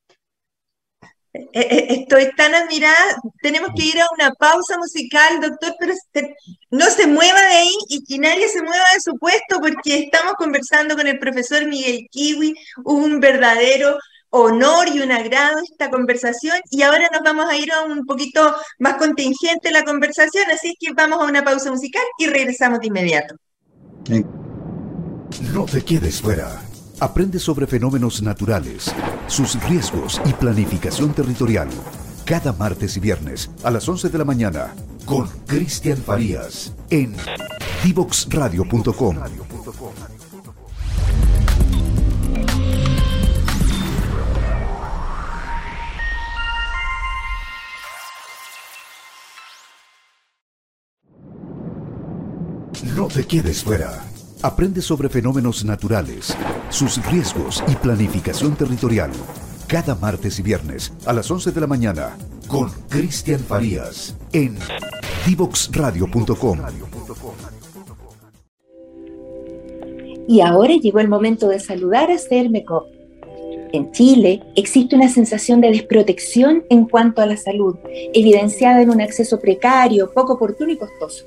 Eh, 1.53 1.87
estoy 2.01 2.31
tan 2.35 2.55
admirada, 2.55 2.95
tenemos 3.41 3.69
que 3.75 3.85
ir 3.85 3.99
a 3.99 4.07
una 4.17 4.31
pausa 4.31 4.77
musical, 4.77 5.39
doctor, 5.39 5.75
pero 5.79 5.93
no 6.71 6.85
se 6.85 7.05
mueva 7.05 7.39
de 7.39 7.55
ahí 7.57 7.73
y 7.89 8.03
que 8.03 8.17
nadie 8.17 8.47
se 8.47 8.63
mueva 8.63 8.85
de 8.93 9.01
su 9.01 9.17
puesto 9.19 9.59
porque 9.59 9.99
estamos 9.99 10.33
conversando 10.33 10.95
con 10.95 11.05
el 11.05 11.19
profesor 11.19 11.65
Miguel 11.67 12.07
Kiwi, 12.09 12.55
un 12.85 13.19
verdadero 13.19 13.97
honor 14.29 14.87
y 14.93 14.99
un 14.99 15.11
agrado 15.11 15.57
esta 15.63 15.89
conversación 15.89 16.57
y 16.69 16.81
ahora 16.81 17.09
nos 17.11 17.21
vamos 17.23 17.49
a 17.49 17.57
ir 17.57 17.71
a 17.71 17.83
un 17.83 18.05
poquito 18.05 18.55
más 18.79 18.95
contingente 18.95 19.71
la 19.71 19.83
conversación, 19.83 20.45
así 20.51 20.75
que 20.79 20.93
vamos 20.93 21.21
a 21.21 21.25
una 21.25 21.43
pausa 21.43 21.71
musical 21.71 22.03
y 22.17 22.27
regresamos 22.27 22.79
de 22.79 22.87
inmediato. 22.87 23.35
No 25.53 25.65
te 25.65 25.83
quedes 25.83 26.21
fuera. 26.21 26.61
Aprende 26.99 27.39
sobre 27.39 27.67
fenómenos 27.67 28.23
naturales, 28.23 28.93
sus 29.27 29.61
riesgos 29.69 30.19
y 30.25 30.33
planificación 30.33 31.13
territorial. 31.13 31.67
Cada 32.25 32.53
martes 32.53 32.97
y 32.97 32.99
viernes 32.99 33.51
a 33.63 33.71
las 33.71 33.87
11 33.87 34.09
de 34.09 34.17
la 34.17 34.25
mañana 34.25 34.73
con 35.05 35.27
Cristian 35.45 35.97
Farías 35.97 36.73
en 36.89 37.15
divoxradio.com. 37.83 39.46
No 52.97 53.07
te 53.07 53.27
quedes 53.27 53.63
fuera. 53.63 54.03
Aprende 54.41 54.81
sobre 54.81 55.07
fenómenos 55.07 55.63
naturales, 55.63 56.35
sus 56.69 56.97
riesgos 57.05 57.63
y 57.67 57.75
planificación 57.75 58.55
territorial. 58.55 59.11
Cada 59.67 59.93
martes 59.93 60.39
y 60.39 60.41
viernes 60.41 60.91
a 61.05 61.13
las 61.13 61.29
11 61.29 61.51
de 61.51 61.61
la 61.61 61.67
mañana 61.67 62.17
con 62.47 62.71
Cristian 62.89 63.39
Farías 63.39 64.17
en 64.33 64.57
divoxradio.com. 65.27 66.57
Y 70.27 70.41
ahora 70.41 70.73
llegó 70.73 70.99
el 70.99 71.07
momento 71.07 71.49
de 71.49 71.59
saludar 71.59 72.09
a 72.09 72.17
Cermeco. 72.17 72.87
En 73.73 73.91
Chile 73.91 74.41
existe 74.55 74.95
una 74.95 75.09
sensación 75.09 75.61
de 75.61 75.69
desprotección 75.69 76.63
en 76.71 76.85
cuanto 76.85 77.21
a 77.21 77.27
la 77.27 77.37
salud, 77.37 77.75
evidenciada 78.15 78.81
en 78.81 78.89
un 78.89 79.01
acceso 79.01 79.39
precario, 79.39 80.11
poco 80.15 80.33
oportuno 80.33 80.71
y 80.71 80.77
costoso. 80.77 81.25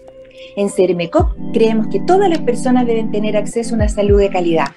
En 0.56 0.70
CERMECOP 0.70 1.52
creemos 1.52 1.88
que 1.88 2.00
todas 2.00 2.28
las 2.28 2.40
personas 2.40 2.86
deben 2.86 3.10
tener 3.10 3.36
acceso 3.36 3.74
a 3.74 3.76
una 3.76 3.88
salud 3.88 4.18
de 4.18 4.30
calidad. 4.30 4.68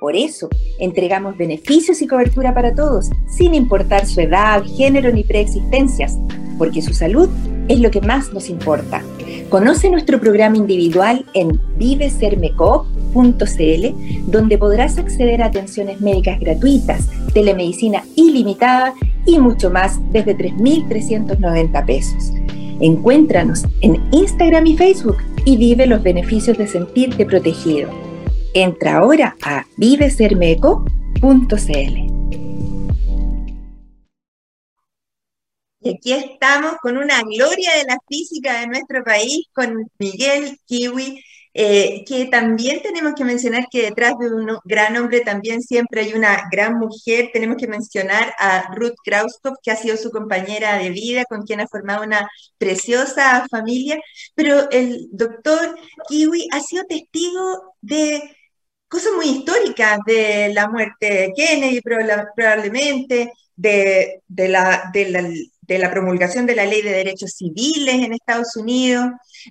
Por 0.00 0.16
eso, 0.16 0.48
entregamos 0.78 1.36
beneficios 1.36 2.00
y 2.00 2.06
cobertura 2.06 2.54
para 2.54 2.74
todos, 2.74 3.10
sin 3.28 3.54
importar 3.54 4.06
su 4.06 4.20
edad, 4.20 4.62
género 4.64 5.12
ni 5.12 5.24
preexistencias, 5.24 6.18
porque 6.56 6.80
su 6.80 6.94
salud 6.94 7.28
es 7.68 7.80
lo 7.80 7.90
que 7.90 8.00
más 8.00 8.32
nos 8.32 8.48
importa. 8.48 9.02
Conoce 9.50 9.90
nuestro 9.90 10.18
programa 10.18 10.56
individual 10.56 11.26
en 11.34 11.60
vivesermecop.cl, 11.76 14.30
donde 14.30 14.58
podrás 14.58 14.96
acceder 14.96 15.42
a 15.42 15.46
atenciones 15.46 16.00
médicas 16.00 16.40
gratuitas, 16.40 17.08
telemedicina 17.34 18.02
ilimitada 18.16 18.94
y 19.26 19.38
mucho 19.38 19.70
más 19.70 20.00
desde 20.12 20.36
3.390 20.36 21.84
pesos. 21.84 22.32
Encuéntranos 22.80 23.64
en 23.82 24.02
Instagram 24.12 24.66
y 24.66 24.76
Facebook 24.76 25.18
y 25.44 25.56
vive 25.56 25.86
los 25.86 26.02
beneficios 26.02 26.56
de 26.56 26.66
sentirte 26.66 27.26
protegido. 27.26 27.90
Entra 28.54 28.98
ahora 28.98 29.36
a 29.42 29.66
vivesermeco.cl. 29.76 32.10
Y 35.82 35.94
aquí 35.94 36.12
estamos 36.12 36.74
con 36.82 36.98
una 36.98 37.22
gloria 37.22 37.74
de 37.76 37.84
la 37.84 37.98
física 38.08 38.60
de 38.60 38.66
nuestro 38.66 39.02
país, 39.02 39.46
con 39.54 39.90
Miguel 39.98 40.58
Kiwi, 40.66 41.22
eh, 41.52 42.04
que 42.06 42.26
también 42.26 42.80
tenemos 42.82 43.14
que 43.14 43.24
mencionar 43.24 43.66
que 43.70 43.82
detrás 43.82 44.14
de 44.18 44.32
un 44.32 44.58
gran 44.64 44.96
hombre 44.96 45.20
también 45.20 45.62
siempre 45.62 46.02
hay 46.02 46.12
una 46.14 46.48
gran 46.50 46.78
mujer. 46.78 47.30
Tenemos 47.32 47.56
que 47.56 47.66
mencionar 47.66 48.34
a 48.38 48.72
Ruth 48.74 48.94
Krauskopf, 49.04 49.58
que 49.62 49.70
ha 49.70 49.76
sido 49.76 49.96
su 49.96 50.10
compañera 50.10 50.78
de 50.78 50.90
vida, 50.90 51.24
con 51.28 51.42
quien 51.42 51.60
ha 51.60 51.68
formado 51.68 52.04
una 52.04 52.28
preciosa 52.58 53.46
familia. 53.50 53.98
Pero 54.34 54.70
el 54.70 55.08
doctor 55.12 55.76
Kiwi 56.08 56.48
ha 56.52 56.60
sido 56.60 56.84
testigo 56.84 57.74
de 57.80 58.22
cosas 58.88 59.12
muy 59.14 59.26
históricas 59.26 60.00
de 60.06 60.52
la 60.54 60.68
muerte 60.68 61.06
de 61.06 61.32
Kennedy 61.34 61.80
probablemente, 61.80 63.32
de, 63.56 64.22
la, 64.28 64.90
de 65.74 65.78
la 65.78 65.90
promulgación 65.92 66.46
de 66.46 66.56
la 66.56 66.66
ley 66.66 66.82
de 66.82 66.90
derechos 66.90 67.30
civiles 67.30 67.94
en 67.94 68.12
Estados 68.12 68.56
Unidos, 68.56 69.06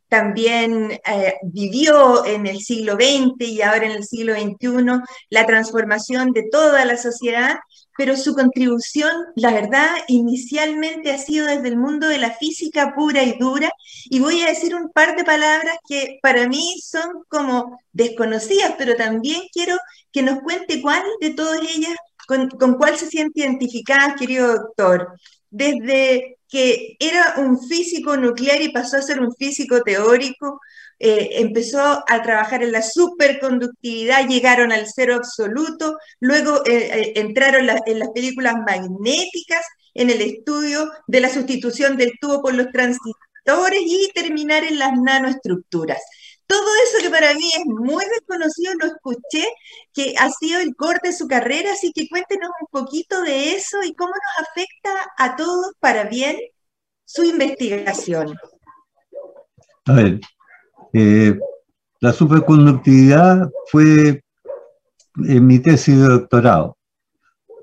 también 0.10 0.92
eh, 0.92 1.36
vivió 1.44 2.26
en 2.26 2.46
el 2.46 2.60
siglo 2.60 2.96
XX 2.96 3.48
y 3.48 3.62
ahora 3.62 3.86
en 3.86 3.94
el 3.94 4.04
siglo 4.04 4.34
XXI 4.34 5.00
la 5.30 5.46
transformación 5.46 6.34
de 6.34 6.44
toda 6.52 6.84
la 6.84 6.98
sociedad, 6.98 7.56
pero 7.98 8.18
su 8.18 8.34
contribución, 8.34 9.12
la 9.36 9.52
verdad, 9.52 9.88
inicialmente 10.10 11.12
ha 11.14 11.18
sido 11.18 11.48
desde 11.48 11.70
el 11.70 11.78
mundo 11.78 12.10
de 12.10 12.18
la 12.18 12.32
física 12.32 12.94
pura 12.94 13.24
y 13.24 13.38
dura, 13.40 13.72
y 14.10 14.20
voy 14.20 14.42
a 14.42 14.48
decir 14.48 14.76
un 14.76 14.92
par 14.92 15.16
de 15.16 15.24
palabras 15.24 15.78
que 15.88 16.20
para 16.22 16.50
mí 16.50 16.82
son 16.84 17.24
como 17.30 17.80
desconocidas, 17.94 18.76
pero 18.78 18.98
también 18.98 19.44
quiero 19.54 19.78
que 20.12 20.22
nos 20.22 20.42
cuente 20.42 20.82
cuál 20.82 21.04
de 21.22 21.30
todas 21.30 21.62
ellas, 21.62 21.96
con, 22.28 22.50
con 22.50 22.74
cuál 22.76 22.98
se 22.98 23.08
siente 23.08 23.40
identificada, 23.40 24.16
querido 24.16 24.54
doctor 24.54 25.14
desde 25.50 26.38
que 26.50 26.98
era 27.00 27.36
un 27.38 27.60
físico 27.68 28.18
nuclear 28.18 28.62
y 28.62 28.72
pasó 28.72 28.98
a 28.98 29.02
ser 29.02 29.20
un 29.22 29.34
físico 29.36 29.82
teórico, 29.84 30.60
eh, 31.00 31.30
empezó 31.36 31.80
a 31.80 32.22
trabajar 32.24 32.64
en 32.64 32.74
la 32.74 32.82
superconductividad, 32.82 34.28
llegaron 34.28 34.72
al 34.72 34.86
cero 34.88 35.16
absoluto, 35.16 35.98
luego 36.20 36.66
eh, 36.66 36.90
eh, 36.92 37.14
entraron 37.16 37.70
en 37.86 38.00
las 38.00 38.10
películas 38.10 38.56
magnéticas, 38.68 39.66
en 39.94 40.10
el 40.10 40.22
estudio 40.22 40.92
de 41.08 41.22
la 41.22 41.30
sustitución 41.30 41.98
del 41.98 42.14
tubo 42.20 42.42
por 42.42 42.54
los 42.54 42.68
transistores 42.72 43.82
y 43.86 44.12
terminar 44.14 44.64
en 44.64 44.78
las 44.78 44.92
nanoestructuras. 44.94 46.02
Todo 46.50 46.68
eso 46.84 47.04
que 47.04 47.12
para 47.12 47.36
mí 47.36 47.48
es 47.56 47.64
muy 47.68 48.04
desconocido, 48.06 48.74
lo 48.80 48.88
escuché, 48.88 49.46
que 49.94 50.16
ha 50.18 50.32
sido 50.32 50.60
el 50.60 50.76
corte 50.76 51.10
de 51.10 51.14
su 51.14 51.28
carrera, 51.28 51.74
así 51.74 51.92
que 51.94 52.10
cuéntenos 52.10 52.50
un 52.60 52.68
poquito 52.72 53.22
de 53.22 53.54
eso 53.54 53.78
y 53.84 53.94
cómo 53.94 54.10
nos 54.10 54.48
afecta 54.48 54.90
a 55.20 55.36
todos 55.36 55.74
para 55.80 56.06
bien 56.06 56.38
su 57.06 57.24
investigación. 57.24 58.36
A 59.86 59.94
ver, 59.94 60.20
eh, 60.94 61.38
la 62.00 62.14
superconductividad 62.14 63.48
fue 63.72 64.24
en 65.18 65.46
mi 65.46 65.60
tesis 65.60 66.00
de 66.00 66.08
doctorado. 66.08 66.78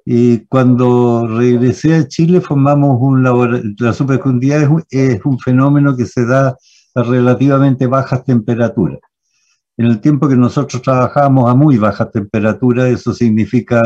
Y 0.04 0.46
cuando 0.46 1.26
regresé 1.26 1.96
a 1.96 2.06
Chile 2.06 2.40
formamos 2.40 2.98
un 3.00 3.24
laboratorio, 3.24 3.74
la 3.80 3.92
superconductividad 3.92 4.70
es 4.90 5.24
un 5.24 5.40
fenómeno 5.40 5.96
que 5.96 6.06
se 6.06 6.24
da 6.24 6.56
a 6.96 7.02
relativamente 7.02 7.86
bajas 7.86 8.24
temperaturas. 8.24 8.98
En 9.76 9.86
el 9.86 10.00
tiempo 10.00 10.28
que 10.28 10.36
nosotros 10.36 10.80
trabajamos 10.80 11.48
a 11.48 11.54
muy 11.54 11.76
bajas 11.76 12.10
temperaturas, 12.10 12.88
eso 12.88 13.12
significa 13.12 13.82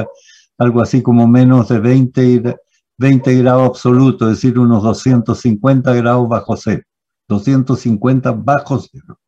algo 0.56 0.80
así 0.80 1.02
como 1.02 1.26
menos 1.26 1.68
de 1.68 1.80
20, 1.80 2.56
20 2.96 3.34
grados 3.38 3.68
absolutos, 3.68 4.30
es 4.30 4.36
decir, 4.36 4.58
unos 4.58 4.84
250 4.84 5.92
grados 5.94 6.28
bajo 6.28 6.56
cero. 6.56 6.82
250 7.28 8.30
bajo 8.32 8.80
cero. 8.80 9.18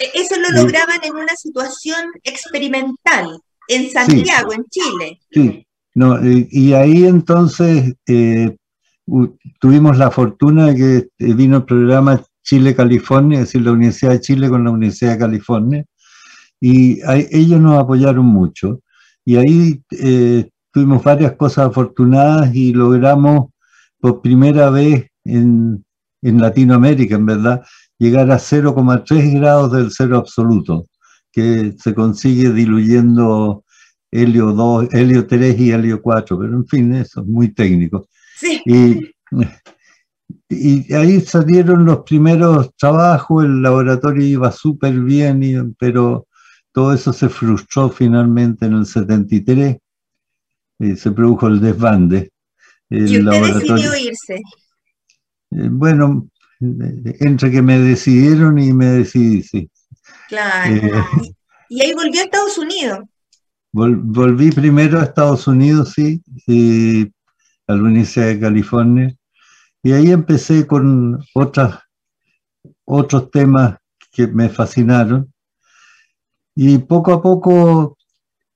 E, 0.00 0.10
eso 0.14 0.34
lo 0.40 0.50
lograban 0.62 0.98
en 1.04 1.14
una 1.14 1.36
situación 1.36 2.10
experimental, 2.24 3.38
en 3.68 3.90
Santiago, 3.90 4.52
en 4.52 4.64
Chile. 4.64 5.20
Sí, 5.30 5.66
no, 5.94 6.18
y, 6.24 6.72
ahí 6.72 7.04
entonces 7.04 7.94
eh, 8.08 8.56
tuvimos 9.60 9.98
la 9.98 10.10
fortuna 10.10 10.66
de 10.68 10.74
que 10.74 10.96
eh, 11.24 11.34
vino 11.34 11.58
el 11.58 11.64
programa 11.64 12.24
Chile-California, 12.42 13.40
es 13.40 13.46
decir, 13.46 13.62
la 13.62 13.72
Universidad 13.72 14.12
de 14.12 14.20
Chile 14.20 14.48
con 14.48 14.64
la 14.64 14.70
Universidad 14.70 15.12
de 15.12 15.18
California, 15.18 15.84
y 16.60 17.00
ellos 17.30 17.60
nos 17.60 17.78
apoyaron 17.78 18.26
mucho. 18.26 18.80
Y 19.24 19.36
ahí 19.36 19.82
eh, 19.90 20.48
tuvimos 20.72 21.02
varias 21.02 21.32
cosas 21.32 21.68
afortunadas 21.68 22.54
y 22.54 22.72
logramos 22.72 23.50
por 23.98 24.20
primera 24.20 24.70
vez 24.70 25.06
en, 25.24 25.84
en 26.22 26.40
Latinoamérica, 26.40 27.16
en 27.16 27.26
verdad, 27.26 27.62
llegar 27.98 28.30
a 28.30 28.38
0,3 28.38 29.34
grados 29.38 29.72
del 29.72 29.90
cero 29.90 30.18
absoluto, 30.18 30.86
que 31.32 31.74
se 31.78 31.94
consigue 31.94 32.50
diluyendo 32.50 33.64
helio 34.10 34.52
2, 34.52 34.88
helio 34.92 35.26
3 35.26 35.58
y 35.60 35.70
helio 35.70 36.02
4, 36.02 36.38
pero 36.38 36.54
en 36.54 36.66
fin, 36.66 36.92
eso 36.94 37.20
es 37.20 37.26
muy 37.26 37.52
técnico. 37.52 38.08
Sí. 38.36 38.60
Y, 38.64 39.10
y 40.52 40.92
ahí 40.92 41.20
salieron 41.20 41.84
los 41.84 42.00
primeros 42.00 42.74
trabajos, 42.76 43.44
el 43.44 43.62
laboratorio 43.62 44.26
iba 44.26 44.50
súper 44.50 44.98
bien, 44.98 45.76
pero 45.78 46.26
todo 46.72 46.92
eso 46.92 47.12
se 47.12 47.28
frustró 47.28 47.88
finalmente 47.88 48.66
en 48.66 48.72
el 48.72 48.84
73, 48.84 49.76
y 50.80 50.96
se 50.96 51.12
produjo 51.12 51.46
el 51.46 51.60
desbande. 51.60 52.32
¿Y 52.88 53.20
usted 53.20 53.54
decidió 53.54 53.96
irse? 53.96 54.34
Eh, 55.52 55.68
bueno, 55.70 56.28
entre 56.58 57.52
que 57.52 57.62
me 57.62 57.78
decidieron 57.78 58.58
y 58.58 58.72
me 58.72 58.86
decidí, 58.86 59.44
sí. 59.44 59.70
Claro. 60.28 60.74
Eh, 60.74 60.92
y 61.68 61.80
ahí 61.80 61.94
volvió 61.94 62.22
a 62.22 62.24
Estados 62.24 62.58
Unidos. 62.58 62.98
volví 63.70 64.50
primero 64.50 64.98
a 64.98 65.04
Estados 65.04 65.46
Unidos, 65.46 65.92
sí, 65.94 66.20
y 66.48 67.04
a 67.68 67.74
la 67.74 67.82
Universidad 67.82 68.26
de 68.26 68.40
California 68.40 69.16
y 69.82 69.92
ahí 69.92 70.10
empecé 70.10 70.66
con 70.66 71.22
otras, 71.34 71.80
otros 72.84 73.30
temas 73.30 73.78
que 74.12 74.26
me 74.26 74.48
fascinaron. 74.48 75.32
Y 76.54 76.78
poco 76.78 77.12
a 77.12 77.22
poco 77.22 77.96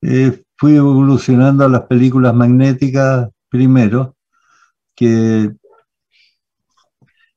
eh, 0.03 0.43
fui 0.57 0.77
evolucionando 0.77 1.65
a 1.65 1.69
las 1.69 1.83
películas 1.83 2.35
magnéticas 2.35 3.31
primero, 3.49 4.17
que 4.95 5.51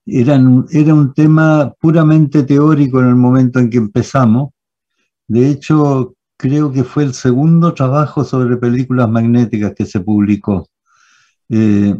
eran, 0.06 0.66
era 0.72 0.94
un 0.94 1.14
tema 1.14 1.74
puramente 1.80 2.44
teórico 2.44 3.00
en 3.00 3.08
el 3.08 3.16
momento 3.16 3.60
en 3.60 3.70
que 3.70 3.78
empezamos. 3.78 4.52
De 5.28 5.50
hecho, 5.50 6.16
creo 6.38 6.72
que 6.72 6.84
fue 6.84 7.04
el 7.04 7.14
segundo 7.14 7.74
trabajo 7.74 8.24
sobre 8.24 8.58
películas 8.58 9.10
magnéticas 9.10 9.74
que 9.76 9.86
se 9.86 10.00
publicó. 10.00 10.68
Eh, 11.50 11.96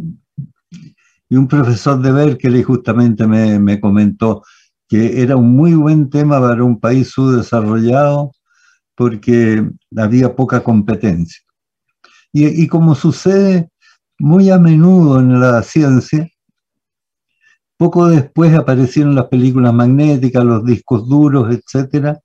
y 1.30 1.36
un 1.36 1.48
profesor 1.48 2.02
de 2.02 2.12
Berkeley 2.12 2.64
justamente 2.64 3.28
me, 3.28 3.80
comentó 3.80 4.44
que 4.88 5.22
era 5.22 5.36
un 5.36 5.56
muy 5.56 5.74
buen 5.74 6.10
tema 6.10 6.40
para 6.40 6.64
un 6.64 6.80
país 6.80 7.10
subdesarrollado 7.10 8.32
porque 8.96 9.70
había 9.96 10.36
poca 10.36 10.64
competencia. 10.64 11.42
Y, 12.32 12.64
y, 12.64 12.68
como 12.68 12.96
sucede 12.96 13.70
muy 14.20 14.50
a 14.50 14.58
menudo 14.58 15.20
en 15.20 15.40
la 15.40 15.62
ciencia, 15.64 16.28
poco 17.78 18.08
después 18.08 18.54
aparecieron 18.54 19.16
las 19.16 19.26
películas 19.26 19.74
magnéticas, 19.74 20.44
los 20.44 20.66
discos 20.66 21.08
duros, 21.08 21.54
etc. 21.54 22.18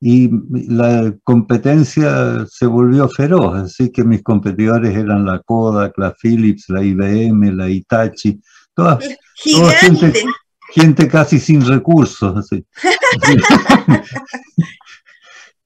Y 0.00 0.30
la 0.68 1.12
competencia 1.24 2.46
se 2.48 2.66
volvió 2.66 3.08
feroz, 3.08 3.56
así 3.58 3.90
que 3.90 4.04
mis 4.04 4.22
competidores 4.22 4.96
eran 4.96 5.24
la 5.24 5.40
Kodak, 5.40 5.98
la 5.98 6.14
Philips, 6.14 6.68
la 6.68 6.84
IBM, 6.84 7.56
la 7.56 7.68
Hitachi, 7.68 8.40
todas, 8.74 9.04
gente, 10.70 11.08
casi 11.08 11.40
sin 11.40 11.66
recursos. 11.66 12.48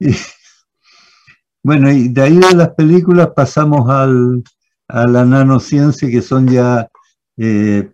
bueno, 1.62 1.92
y 1.92 2.08
de 2.08 2.22
ahí 2.22 2.36
de 2.36 2.54
las 2.54 2.70
películas 2.70 3.28
pasamos 3.36 3.90
al, 3.90 4.42
a 4.88 5.06
la 5.06 5.26
nanociencia, 5.26 6.10
que 6.10 6.22
son 6.22 6.48
ya 6.48 6.88
eh, 7.36 7.90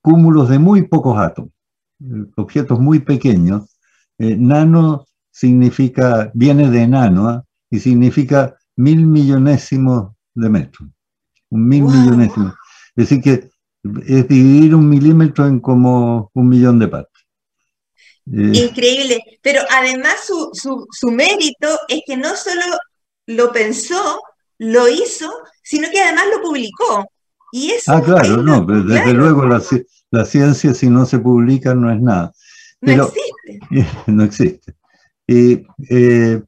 cúmulos 0.00 0.48
de 0.48 0.58
muy 0.58 0.82
pocos 0.88 1.18
átomos, 1.18 1.52
objetos 2.36 2.80
muy 2.80 2.98
pequeños. 2.98 3.76
Eh, 4.18 4.36
nano 4.36 5.06
significa, 5.40 6.30
viene 6.34 6.68
de 6.68 6.82
enano, 6.82 7.26
¿ah? 7.26 7.44
y 7.70 7.80
significa 7.80 8.58
mil 8.76 9.06
millonésimos 9.06 10.12
de 10.34 10.50
metro. 10.50 10.86
Un 11.48 11.66
mil 11.66 11.84
millonésimos. 11.84 12.52
Es 12.94 13.08
decir, 13.08 13.22
que 13.22 13.50
es 14.06 14.28
dividir 14.28 14.74
un 14.74 14.86
milímetro 14.86 15.46
en 15.46 15.58
como 15.60 16.30
un 16.34 16.46
millón 16.46 16.78
de 16.78 16.88
partes. 16.88 17.24
Eh, 18.26 18.68
Increíble, 18.68 19.22
pero 19.40 19.62
además 19.70 20.16
su, 20.26 21.10
mérito 21.10 21.68
es 21.88 22.02
que 22.06 22.18
no 22.18 22.36
solo 22.36 22.76
lo 23.26 23.50
pensó, 23.50 24.20
lo 24.58 24.88
hizo, 24.88 25.32
sino 25.62 25.88
que 25.90 26.02
además 26.02 26.24
lo 26.36 26.42
publicó. 26.42 27.10
Y 27.50 27.70
eso 27.70 27.92
ah, 27.92 28.02
claro, 28.02 28.42
no, 28.42 28.60
desde 28.60 29.14
luego 29.14 29.46
la, 29.46 30.24
ciencia 30.26 30.74
si 30.74 30.90
no 30.90 31.06
se 31.06 31.18
publica 31.18 31.74
no 31.74 31.90
es 31.90 32.00
nada. 32.00 32.30
no 32.82 32.92
existe. 32.92 33.90
no 34.06 34.24
existe. 34.24 34.74
Y, 35.30 35.62
eh, 35.88 36.42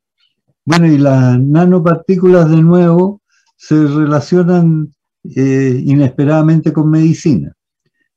bueno, 0.64 0.86
y 0.88 0.98
las 0.98 1.38
nanopartículas 1.38 2.50
de 2.50 2.60
nuevo 2.60 3.20
se 3.56 3.76
relacionan 3.86 4.92
eh, 5.36 5.80
inesperadamente 5.84 6.72
con 6.72 6.90
medicina, 6.90 7.52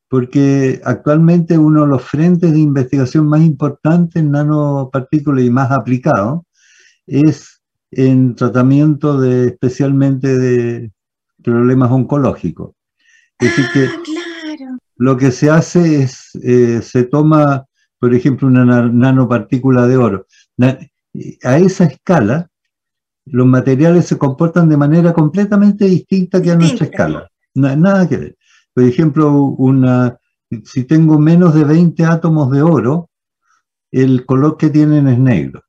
porque 0.09 0.81
actualmente 0.83 1.55
uno 1.57 1.81
de 1.83 1.87
los 1.89 2.01
frentes 2.01 2.51
de 2.51 2.59
investigación 2.59 3.27
más 3.27 3.41
importantes 3.41 4.15
en 4.23 4.31
nanopartículas 4.31 5.43
y 5.45 5.51
más 5.51 5.69
aplicado 5.71 6.45
es 7.05 7.61
en 7.91 8.33
tratamiento 8.35 9.19
de 9.21 9.47
especialmente 9.47 10.35
de 10.35 10.91
problemas 11.43 11.91
oncológicos. 11.91 12.71
Es 13.39 13.49
decir, 13.55 13.65
que 13.71 13.85
Ah, 13.85 14.77
lo 14.97 15.15
que 15.17 15.29
se 15.29 15.49
hace 15.51 16.01
es, 16.01 16.29
eh, 16.41 16.81
se 16.81 17.03
toma, 17.03 17.65
por 17.99 18.15
ejemplo, 18.15 18.47
una 18.47 18.65
na- 18.65 18.89
nanopartícula 18.91 19.85
de 19.87 19.97
oro. 19.97 20.25
A 21.43 21.57
esa 21.57 21.85
escala, 21.85 22.49
los 23.25 23.47
materiales 23.47 24.05
se 24.05 24.17
comportan 24.17 24.69
de 24.69 24.77
manera 24.77 25.13
completamente 25.13 25.85
distinta 25.85 26.41
que 26.41 26.51
a 26.51 26.55
nuestra 26.55 26.85
escala. 26.85 27.29
Na- 27.53 27.75
nada 27.75 28.07
que 28.07 28.17
ver. 28.17 28.37
Por 28.73 28.83
ejemplo, 28.83 29.31
una, 29.41 30.17
si 30.63 30.83
tengo 30.83 31.17
menos 31.17 31.53
de 31.55 31.63
20 31.63 32.03
átomos 32.05 32.51
de 32.51 32.61
oro, 32.61 33.09
el 33.91 34.25
color 34.25 34.57
que 34.57 34.69
tienen 34.69 35.07
es 35.07 35.17
negro. 35.19 35.61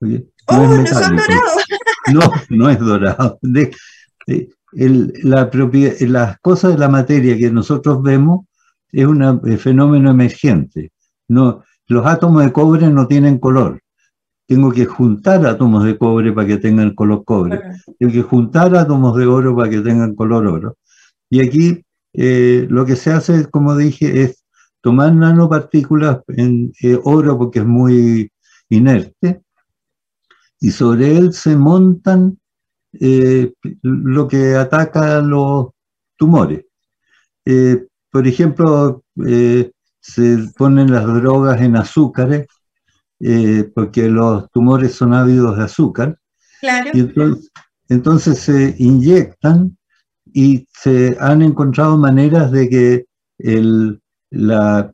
Oye, 0.00 0.26
Oh, 0.46 0.62
es 0.62 0.68
no 0.68 0.86
son 0.86 1.14
metálico. 1.14 1.22
dorados. 1.26 1.64
No, 2.12 2.56
no 2.56 2.68
es 2.70 2.78
dorado. 2.78 3.38
De- 3.40 3.74
de- 4.26 4.50
el- 4.72 5.12
la 5.22 5.50
las 6.00 6.38
cosas 6.40 6.72
de 6.72 6.78
la 6.78 6.88
materia 6.88 7.38
que 7.38 7.50
nosotros 7.50 8.02
vemos 8.02 8.46
es 8.92 9.06
un 9.06 9.40
fenómeno 9.58 10.10
emergente. 10.10 10.92
No, 11.28 11.62
los 11.86 12.04
átomos 12.06 12.44
de 12.44 12.52
cobre 12.52 12.88
no 12.90 13.06
tienen 13.06 13.38
color. 13.38 13.80
Tengo 14.46 14.70
que 14.70 14.84
juntar 14.84 15.46
átomos 15.46 15.84
de 15.84 15.96
cobre 15.96 16.32
para 16.32 16.46
que 16.46 16.58
tengan 16.58 16.94
color 16.94 17.24
cobre. 17.24 17.60
Tengo 17.98 18.12
que 18.12 18.22
juntar 18.22 18.76
átomos 18.76 19.16
de 19.16 19.26
oro 19.26 19.56
para 19.56 19.70
que 19.70 19.80
tengan 19.80 20.14
color 20.14 20.46
oro. 20.46 20.76
Y 21.30 21.40
aquí 21.40 21.82
eh, 22.12 22.66
lo 22.68 22.84
que 22.84 22.96
se 22.96 23.10
hace, 23.12 23.46
como 23.50 23.76
dije, 23.76 24.22
es 24.22 24.44
tomar 24.84 25.14
nanopartículas 25.14 26.18
en 26.28 26.70
eh, 26.82 26.98
oro 27.04 27.38
porque 27.38 27.60
es 27.60 27.64
muy 27.64 28.30
inerte 28.68 29.40
y 30.60 30.70
sobre 30.70 31.16
él 31.16 31.32
se 31.32 31.56
montan 31.56 32.38
eh, 33.00 33.54
lo 33.80 34.28
que 34.28 34.56
ataca 34.56 35.16
a 35.16 35.22
los 35.22 35.68
tumores. 36.18 36.66
Eh, 37.46 37.86
por 38.10 38.28
ejemplo, 38.28 39.02
se 40.00 40.38
ponen 40.56 40.92
las 40.92 41.06
drogas 41.06 41.62
en 41.62 41.76
azúcares 41.76 42.46
eh, 43.20 43.70
porque 43.74 44.08
los 44.08 44.50
tumores 44.50 44.94
son 44.94 45.14
ávidos 45.14 45.56
de 45.56 45.64
azúcar 45.64 46.18
Claro. 46.60 46.90
y 46.94 47.00
entonces, 47.00 47.50
entonces 47.88 48.38
se 48.38 48.74
inyectan 48.78 49.76
y 50.32 50.66
se 50.72 51.16
han 51.20 51.42
encontrado 51.42 51.96
maneras 51.98 52.50
de 52.50 52.68
que 52.68 53.04
el, 53.38 54.00
la, 54.30 54.90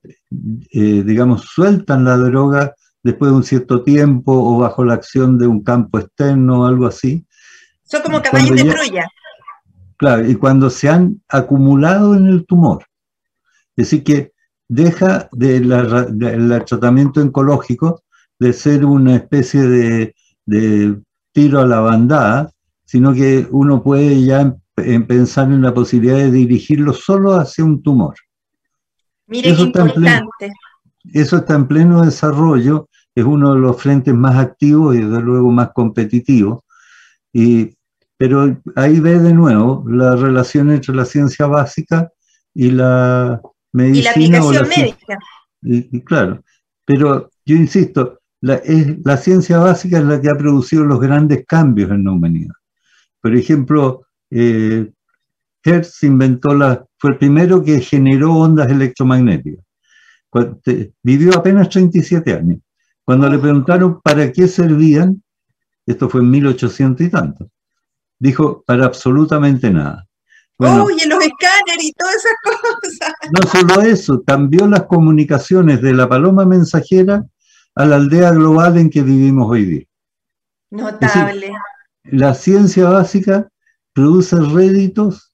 eh, 0.73 1.03
digamos, 1.05 1.43
sueltan 1.55 2.05
la 2.05 2.17
droga 2.17 2.75
después 3.03 3.31
de 3.31 3.37
un 3.37 3.45
cierto 3.45 3.83
tiempo 3.83 4.33
o 4.33 4.59
bajo 4.59 4.85
la 4.85 4.95
acción 4.95 5.39
de 5.39 5.47
un 5.47 5.63
campo 5.63 5.99
externo 5.99 6.61
o 6.63 6.67
algo 6.67 6.87
así. 6.87 7.25
Son 7.85 8.03
como 8.03 8.21
caballos 8.21 8.51
de 8.57 8.65
ya- 8.65 8.75
Troya. 8.75 9.09
Claro, 9.97 10.29
y 10.29 10.35
cuando 10.35 10.69
se 10.71 10.89
han 10.89 11.23
acumulado 11.29 12.15
en 12.15 12.27
el 12.27 12.45
tumor. 12.47 12.85
Es 13.77 13.87
decir, 13.91 14.03
que 14.05 14.33
deja 14.69 15.29
de 15.33 15.61
la 15.61 15.83
ra- 15.83 16.07
del 16.07 16.65
tratamiento 16.65 17.21
oncológico 17.21 18.03
de 18.41 18.53
ser 18.53 18.85
una 18.85 19.15
especie 19.17 19.63
de, 19.63 20.15
de 20.47 20.99
tiro 21.33 21.61
a 21.61 21.67
la 21.67 21.81
bandada, 21.81 22.51
sino 22.85 23.13
que 23.15 23.47
uno 23.51 23.83
puede 23.83 24.25
ya 24.25 24.41
em- 24.41 24.55
em- 24.79 25.07
pensar 25.07 25.47
en 25.53 25.63
la 25.63 25.73
posibilidad 25.73 26.17
de 26.17 26.31
dirigirlo 26.33 26.93
solo 26.93 27.35
hacia 27.35 27.65
un 27.65 27.83
tumor. 27.83 28.15
Mire 29.29 29.51
Eso 29.51 29.63
qué 29.65 29.69
está 29.69 29.81
en 29.83 29.93
pleno. 29.93 30.17
importante. 30.19 30.55
Eso 31.13 31.37
está 31.37 31.55
en 31.55 31.67
pleno 31.69 32.03
desarrollo, 32.05 32.89
es 33.15 33.25
uno 33.25 33.55
de 33.55 33.61
los 33.61 33.81
frentes 33.81 34.15
más 34.15 34.37
activos 34.37 34.97
y 34.97 35.01
desde 35.01 35.21
luego 35.23 35.51
más 35.51 35.71
competitivos. 35.73 36.61
Y, 37.33 37.75
pero 38.17 38.57
ahí 38.77 39.01
ve 39.01 39.19
de 39.19 39.33
nuevo 39.33 39.85
la 39.89 40.17
relación 40.17 40.71
entre 40.71 40.95
la 40.95 41.05
ciencia 41.05 41.47
básica 41.47 42.11
y 42.55 42.71
la 42.71 43.41
Y 43.73 43.77
medicina. 43.77 44.39
la 44.39 44.45
o 44.45 44.53
la 44.53 44.61
aplicación 44.61 44.67
cien- 44.67 44.81
médica. 44.97 45.19
y- 45.63 45.97
y 45.97 46.01
claro, 46.03 46.43
pero 46.85 47.31
yo 47.47 47.57
insisto, 47.57 48.20
la, 48.43 48.55
es, 48.57 48.97
la 49.05 49.17
ciencia 49.17 49.59
básica 49.59 49.99
es 49.99 50.05
la 50.05 50.21
que 50.21 50.29
ha 50.31 50.35
producido 50.35 50.85
los 50.85 51.01
grandes 51.01 51.45
cambios 51.47 51.91
en 51.91 52.05
la 52.05 52.13
humanidad. 52.13 52.55
Por 53.21 53.37
ejemplo, 53.37 54.07
eh, 54.31 54.91
Hertz 55.63 56.03
inventó 56.05 56.55
la, 56.55 56.85
fue 56.99 57.11
el 57.13 57.19
primero 57.19 57.63
que 57.63 57.81
generó 57.81 58.35
ondas 58.35 58.71
electromagnéticas. 58.71 59.65
Cu- 60.31 60.59
te- 60.63 60.93
Vivió 61.03 61.37
apenas 61.37 61.69
37 61.69 62.33
años. 62.35 62.59
Cuando 63.05 63.29
le 63.29 63.39
preguntaron 63.39 64.01
para 64.01 64.31
qué 64.33 64.47
servían, 64.49 65.23
esto 65.85 66.09
fue 66.09 66.21
en 66.21 66.31
1800 66.31 67.07
y 67.07 67.11
tanto, 67.11 67.49
dijo 68.19 68.63
para 68.67 68.87
absolutamente 68.87 69.71
nada. 69.71 70.07
Bueno, 70.57 70.85
Uy, 70.85 70.95
en 71.03 71.09
los 71.09 71.19
escáneres 71.25 71.85
y 71.85 71.93
todas 71.93 72.15
esas 72.17 72.35
cosas. 72.45 73.15
no 73.33 73.51
solo 73.51 73.83
eso, 73.83 74.23
cambió 74.25 74.67
las 74.67 74.85
comunicaciones 74.85 75.81
de 75.83 75.95
la 75.95 76.09
paloma 76.09 76.45
mensajera 76.45 77.25
a 77.81 77.87
la 77.87 77.97
aldea 77.97 78.33
global 78.33 78.77
en 78.77 78.91
que 78.91 79.03
vivimos 79.03 79.51
hoy 79.51 79.65
día. 79.65 79.85
Notable. 80.71 81.53
La 82.05 82.35
ciencia 82.35 82.89
básica 82.91 83.49
produce 83.95 84.37
réditos, 84.37 85.33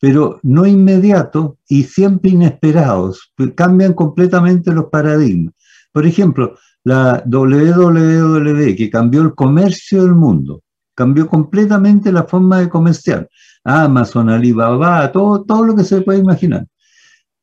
pero 0.00 0.40
no 0.42 0.66
inmediatos 0.66 1.52
y 1.68 1.84
siempre 1.84 2.30
inesperados, 2.30 3.32
que 3.36 3.54
cambian 3.54 3.92
completamente 3.92 4.72
los 4.72 4.86
paradigmas. 4.86 5.54
Por 5.92 6.04
ejemplo, 6.04 6.56
la 6.82 7.22
WWW, 7.26 8.74
que 8.76 8.90
cambió 8.90 9.22
el 9.22 9.34
comercio 9.34 10.02
del 10.02 10.14
mundo, 10.14 10.62
cambió 10.96 11.28
completamente 11.28 12.10
la 12.10 12.24
forma 12.24 12.58
de 12.58 12.68
comerciar. 12.68 13.28
Amazon, 13.62 14.30
Alibaba, 14.30 15.10
todo, 15.12 15.44
todo 15.44 15.64
lo 15.64 15.76
que 15.76 15.84
se 15.84 16.00
puede 16.02 16.18
imaginar. 16.18 16.66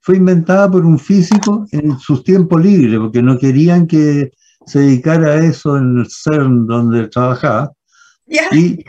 Fue 0.01 0.17
inventada 0.17 0.69
por 0.69 0.85
un 0.85 0.99
físico 0.99 1.65
en 1.71 1.97
sus 1.99 2.23
tiempos 2.23 2.61
libres, 2.61 2.99
porque 2.99 3.21
no 3.21 3.37
querían 3.39 3.87
que 3.87 4.31
se 4.65 4.79
dedicara 4.79 5.33
a 5.33 5.45
eso 5.45 5.77
en 5.77 5.99
el 5.99 6.07
CERN 6.09 6.67
donde 6.67 7.07
trabajaba, 7.07 7.71
y 8.51 8.83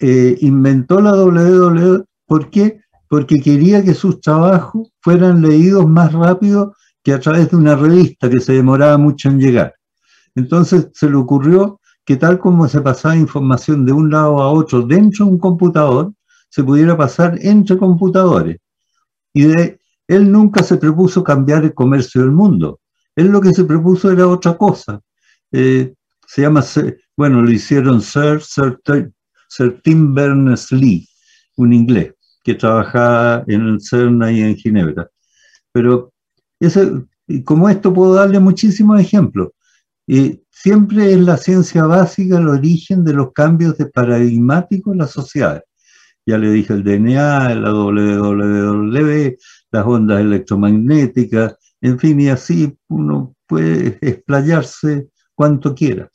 eh, 0.00 0.36
inventó 0.40 1.00
la 1.00 1.12
WWW. 1.12 2.04
¿Por 2.26 2.50
qué? 2.50 2.80
Porque 3.08 3.36
quería 3.36 3.82
que 3.82 3.94
sus 3.94 4.20
trabajos 4.20 4.90
fueran 5.00 5.42
leídos 5.42 5.86
más 5.86 6.12
rápido 6.12 6.74
que 7.02 7.12
a 7.12 7.20
través 7.20 7.50
de 7.50 7.56
una 7.56 7.74
revista 7.74 8.28
que 8.28 8.40
se 8.40 8.52
demoraba 8.52 8.98
mucho 8.98 9.28
en 9.28 9.40
llegar. 9.40 9.74
Entonces 10.34 10.88
se 10.92 11.08
le 11.08 11.16
ocurrió 11.16 11.80
que 12.04 12.16
tal 12.16 12.38
como 12.38 12.68
se 12.68 12.80
pasaba 12.80 13.16
información 13.16 13.84
de 13.84 13.92
un 13.92 14.10
lado 14.10 14.40
a 14.40 14.50
otro 14.50 14.82
dentro 14.82 15.26
de 15.26 15.32
un 15.32 15.38
computador, 15.38 16.12
se 16.48 16.64
pudiera 16.64 16.96
pasar 16.96 17.38
entre 17.42 17.76
computadores. 17.76 18.58
Y 19.34 19.44
de, 19.44 19.78
él 20.06 20.32
nunca 20.32 20.62
se 20.62 20.78
propuso 20.78 21.22
cambiar 21.22 21.64
el 21.64 21.74
comercio 21.74 22.22
del 22.22 22.30
mundo. 22.30 22.80
Él 23.18 23.26
lo 23.32 23.40
que 23.40 23.52
se 23.52 23.64
propuso 23.64 24.12
era 24.12 24.28
otra 24.28 24.56
cosa. 24.56 25.00
Eh, 25.50 25.92
se 26.24 26.42
llama, 26.42 26.64
bueno, 27.16 27.42
lo 27.42 27.50
hicieron 27.50 28.00
Sir, 28.00 28.40
Sir, 28.40 28.78
Sir 29.48 29.80
Tim 29.82 30.14
Berners-Lee, 30.14 31.08
un 31.56 31.72
inglés 31.72 32.14
que 32.44 32.54
trabajaba 32.54 33.42
en 33.48 33.62
el 33.66 33.80
CERN 33.80 34.22
y 34.32 34.42
en 34.42 34.54
Ginebra. 34.54 35.10
Pero 35.72 36.12
ese, 36.60 36.92
y 37.26 37.42
como 37.42 37.68
esto 37.68 37.92
puedo 37.92 38.14
darle 38.14 38.38
muchísimos 38.38 39.00
ejemplos. 39.00 39.48
Y 40.06 40.40
siempre 40.52 41.12
es 41.12 41.18
la 41.18 41.38
ciencia 41.38 41.86
básica 41.86 42.38
el 42.38 42.48
origen 42.48 43.02
de 43.02 43.14
los 43.14 43.32
cambios 43.32 43.76
de 43.78 43.86
paradigmáticos 43.86 44.92
en 44.92 44.98
las 45.00 45.10
sociedades. 45.10 45.64
Ya 46.24 46.38
le 46.38 46.52
dije 46.52 46.72
el 46.72 46.84
DNA, 46.84 47.56
la 47.56 47.72
WWW, 47.72 49.36
las 49.72 49.86
ondas 49.86 50.20
electromagnéticas, 50.20 51.56
en 51.80 51.98
fin, 51.98 52.20
y 52.20 52.28
así 52.28 52.76
uno 52.88 53.34
puede 53.46 53.98
explayarse 54.00 55.08
cuanto 55.34 55.74
quiera. 55.74 56.10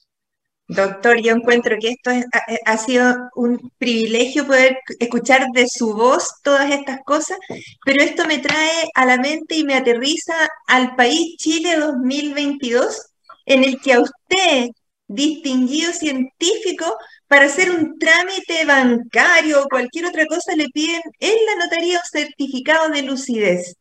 Doctor, 0.67 1.21
yo 1.21 1.33
encuentro 1.33 1.75
que 1.79 1.89
esto 1.89 2.09
es- 2.11 2.25
ha, 2.33 2.71
ha 2.73 2.77
sido 2.77 3.13
un 3.35 3.71
privilegio 3.77 4.47
poder 4.47 4.77
escuchar 4.99 5.47
de 5.53 5.67
su 5.67 5.93
voz 5.93 6.29
todas 6.43 6.71
estas 6.71 6.99
cosas, 7.05 7.37
pero 7.85 8.01
esto 8.01 8.25
me 8.25 8.39
trae 8.39 8.89
a 8.95 9.05
la 9.05 9.17
mente 9.17 9.55
y 9.55 9.63
me 9.65 9.75
aterriza 9.75 10.33
al 10.67 10.95
país 10.95 11.35
Chile 11.37 11.75
2022, 11.77 13.01
en 13.45 13.63
el 13.65 13.79
que 13.81 13.93
a 13.93 14.01
usted, 14.01 14.69
distinguido 15.07 15.91
científico, 15.91 16.97
para 17.27 17.45
hacer 17.45 17.69
un 17.71 17.97
trámite 17.99 18.65
bancario 18.65 19.63
o 19.63 19.67
cualquier 19.69 20.05
otra 20.05 20.25
cosa, 20.27 20.55
le 20.55 20.69
piden 20.69 21.01
en 21.19 21.35
la 21.45 21.65
notaría 21.65 21.97
un 21.97 22.09
certificado 22.19 22.89
de 22.89 23.01
lucidez. 23.03 23.75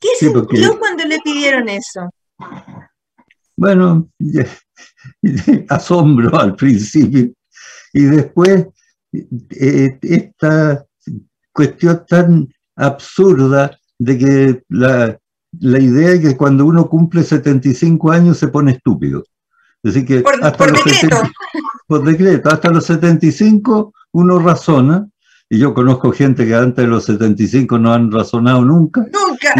¿Qué 0.00 0.08
Sí, 0.18 0.28
porque- 0.32 0.56
sintió 0.56 0.78
cuando 0.78 1.04
le 1.04 1.18
pidieron 1.20 1.68
eso? 1.68 2.10
Bueno, 3.56 4.08
asombro 5.68 6.38
al 6.38 6.54
principio. 6.56 7.32
Y 7.92 8.02
después, 8.02 8.66
eh, 9.12 9.98
esta 10.02 10.84
cuestión 11.52 12.04
tan 12.06 12.48
absurda 12.76 13.78
de 13.98 14.18
que 14.18 14.62
la, 14.68 15.18
la 15.60 15.78
idea 15.78 16.10
de 16.10 16.20
que 16.20 16.36
cuando 16.36 16.66
uno 16.66 16.86
cumple 16.88 17.22
75 17.22 18.10
años 18.12 18.36
se 18.38 18.48
pone 18.48 18.72
estúpido. 18.72 19.24
Así 19.82 20.04
que 20.04 20.20
por, 20.20 20.34
hasta 20.44 20.66
los 20.66 20.84
decreto. 20.84 21.16
por 21.86 22.04
decreto, 22.04 22.50
hasta 22.50 22.70
los 22.70 22.84
75 22.84 23.94
uno 24.12 24.38
razona, 24.38 25.08
y 25.48 25.58
yo 25.58 25.74
conozco 25.74 26.12
gente 26.12 26.46
que 26.46 26.54
antes 26.54 26.84
de 26.84 26.90
los 26.90 27.04
75 27.04 27.78
no 27.78 27.92
han 27.92 28.10
razonado 28.10 28.64
nunca. 28.64 29.02
Nunca. 29.12 29.54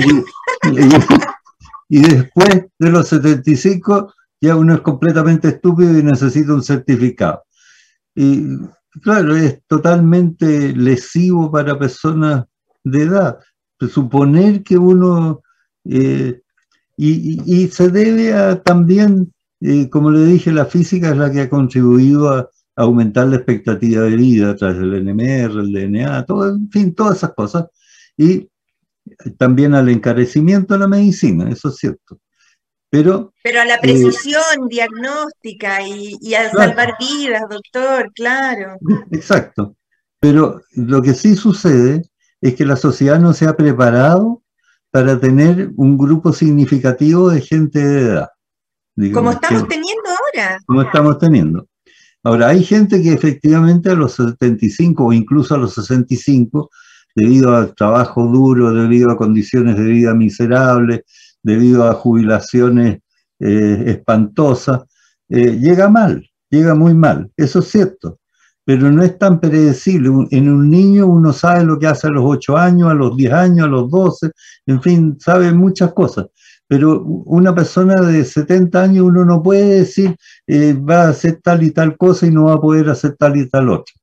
Y, 1.88 1.98
y 1.98 2.00
después 2.00 2.66
de 2.78 2.90
los 2.90 3.08
75 3.08 4.12
ya 4.40 4.56
uno 4.56 4.74
es 4.74 4.80
completamente 4.80 5.48
estúpido 5.48 5.98
y 5.98 6.02
necesita 6.02 6.54
un 6.54 6.62
certificado. 6.62 7.44
Y 8.14 8.44
claro, 9.02 9.36
es 9.36 9.60
totalmente 9.66 10.74
lesivo 10.74 11.50
para 11.50 11.78
personas 11.78 12.44
de 12.84 13.02
edad. 13.02 13.38
Suponer 13.78 14.62
que 14.62 14.78
uno... 14.78 15.42
eh, 15.84 16.40
y, 16.98 17.68
se 17.68 17.90
debe 17.90 18.32
a 18.32 18.62
también, 18.62 19.34
eh, 19.60 19.90
como 19.90 20.10
le 20.10 20.24
dije, 20.24 20.50
la 20.50 20.64
física 20.64 21.10
es 21.10 21.16
la 21.18 21.30
que 21.30 21.42
ha 21.42 21.50
contribuido 21.50 22.30
a 22.30 22.48
aumentar 22.76 23.26
la 23.28 23.36
expectativa 23.36 24.02
de 24.02 24.16
vida 24.16 24.50
a 24.50 24.56
través 24.56 24.78
del 24.78 25.02
NMR, 25.04 25.60
el 25.60 25.72
DNA, 25.72 26.24
todo, 26.26 26.50
en 26.50 26.70
fin, 26.70 26.94
todas 26.94 27.16
esas 27.16 27.32
cosas. 27.34 27.66
Y 28.16 28.48
también 29.38 29.74
al 29.74 29.88
encarecimiento 29.88 30.74
de 30.74 30.80
la 30.80 30.88
medicina, 30.88 31.48
eso 31.50 31.68
es 31.70 31.76
cierto. 31.76 32.18
Pero 32.90 33.32
Pero 33.42 33.60
a 33.60 33.64
la 33.64 33.78
precisión 33.80 34.68
diagnóstica 34.68 35.82
y, 35.86 36.16
y 36.20 36.34
a 36.34 36.50
Claro. 36.50 36.68
salvar 36.70 36.94
vidas, 36.98 37.42
doctor, 37.50 38.12
claro. 38.14 38.76
Exacto. 39.10 39.76
Pero 40.20 40.60
lo 40.72 41.02
que 41.02 41.14
sí 41.14 41.34
sucede 41.36 42.02
es 42.40 42.54
que 42.54 42.64
la 42.64 42.76
sociedad 42.76 43.18
no 43.18 43.32
se 43.32 43.46
ha 43.46 43.56
preparado 43.56 44.42
para 44.90 45.18
tener 45.18 45.70
un 45.76 45.98
grupo 45.98 46.32
significativo 46.32 47.28
de 47.30 47.40
gente 47.40 47.78
de 47.84 48.00
edad. 48.02 48.28
Como 49.12 49.30
estamos 49.32 49.62
que- 49.64 49.68
teniendo 49.68 50.08
ahora. 50.10 50.58
como 50.66 50.82
estamos 50.82 51.18
teniendo. 51.18 51.66
Ahora, 52.26 52.48
hay 52.48 52.64
gente 52.64 53.00
que 53.00 53.12
efectivamente 53.12 53.88
a 53.88 53.94
los 53.94 54.14
75 54.14 55.04
o 55.04 55.12
incluso 55.12 55.54
a 55.54 55.58
los 55.58 55.74
65, 55.74 56.70
debido 57.14 57.54
al 57.54 57.72
trabajo 57.76 58.26
duro, 58.26 58.74
debido 58.74 59.12
a 59.12 59.16
condiciones 59.16 59.76
de 59.76 59.84
vida 59.84 60.12
miserables, 60.12 61.02
debido 61.44 61.84
a 61.84 61.92
jubilaciones 61.92 62.98
eh, 63.38 63.84
espantosas, 63.86 64.82
eh, 65.28 65.56
llega 65.60 65.88
mal, 65.88 66.28
llega 66.50 66.74
muy 66.74 66.94
mal. 66.94 67.30
Eso 67.36 67.60
es 67.60 67.68
cierto, 67.68 68.18
pero 68.64 68.90
no 68.90 69.04
es 69.04 69.16
tan 69.20 69.38
predecible. 69.38 70.10
En 70.32 70.48
un 70.50 70.68
niño 70.68 71.06
uno 71.06 71.32
sabe 71.32 71.64
lo 71.64 71.78
que 71.78 71.86
hace 71.86 72.08
a 72.08 72.10
los 72.10 72.24
8 72.26 72.56
años, 72.56 72.90
a 72.90 72.94
los 72.94 73.16
10 73.16 73.32
años, 73.32 73.66
a 73.66 73.70
los 73.70 73.88
12, 73.88 74.32
en 74.66 74.82
fin, 74.82 75.16
sabe 75.20 75.52
muchas 75.52 75.92
cosas. 75.92 76.26
Pero 76.68 77.02
una 77.02 77.54
persona 77.54 77.94
de 78.02 78.24
70 78.24 78.82
años 78.82 79.04
uno 79.06 79.24
no 79.24 79.42
puede 79.42 79.78
decir 79.78 80.16
eh, 80.46 80.72
va 80.74 81.04
a 81.04 81.08
hacer 81.10 81.40
tal 81.42 81.62
y 81.62 81.70
tal 81.70 81.96
cosa 81.96 82.26
y 82.26 82.30
no 82.32 82.44
va 82.44 82.54
a 82.54 82.60
poder 82.60 82.88
hacer 82.90 83.14
tal 83.16 83.36
y 83.36 83.48
tal 83.48 83.68
otra. 83.68 83.94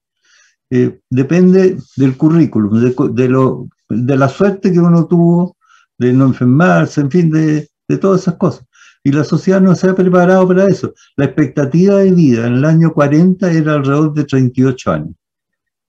Eh, 0.69 0.99
depende 1.09 1.77
del 1.97 2.17
currículum, 2.17 2.79
de, 2.81 2.95
de 3.11 3.29
lo, 3.29 3.67
de 3.89 4.17
la 4.17 4.29
suerte 4.29 4.71
que 4.71 4.79
uno 4.79 5.05
tuvo, 5.05 5.57
de 5.97 6.13
no 6.13 6.25
enfermarse, 6.25 7.01
en 7.01 7.11
fin, 7.11 7.29
de, 7.29 7.69
de 7.87 7.97
todas 7.97 8.21
esas 8.21 8.35
cosas. 8.35 8.65
Y 9.03 9.11
la 9.11 9.25
sociedad 9.25 9.59
no 9.59 9.75
se 9.75 9.89
ha 9.89 9.95
preparado 9.95 10.47
para 10.47 10.65
eso. 10.67 10.93
La 11.17 11.25
expectativa 11.25 11.97
de 11.97 12.11
vida 12.11 12.47
en 12.47 12.53
el 12.53 12.65
año 12.65 12.93
40 12.93 13.51
era 13.51 13.73
alrededor 13.73 14.13
de 14.13 14.23
38 14.23 14.91
años. 14.91 15.15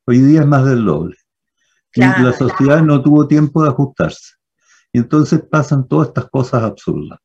Hoy 0.07 0.19
día 0.19 0.41
es 0.41 0.47
más 0.47 0.65
del 0.67 0.85
doble. 0.85 1.17
Y 1.95 2.01
Claro. 2.01 2.25
la 2.25 2.33
sociedad 2.37 2.83
no 2.83 3.01
tuvo 3.01 3.29
tiempo 3.29 3.63
de 3.63 3.69
ajustarse. 3.69 4.35
Y 4.95 4.99
entonces 4.99 5.41
pasan 5.51 5.89
todas 5.89 6.09
estas 6.09 6.31
cosas 6.31 6.63
absurdas. 6.63 7.19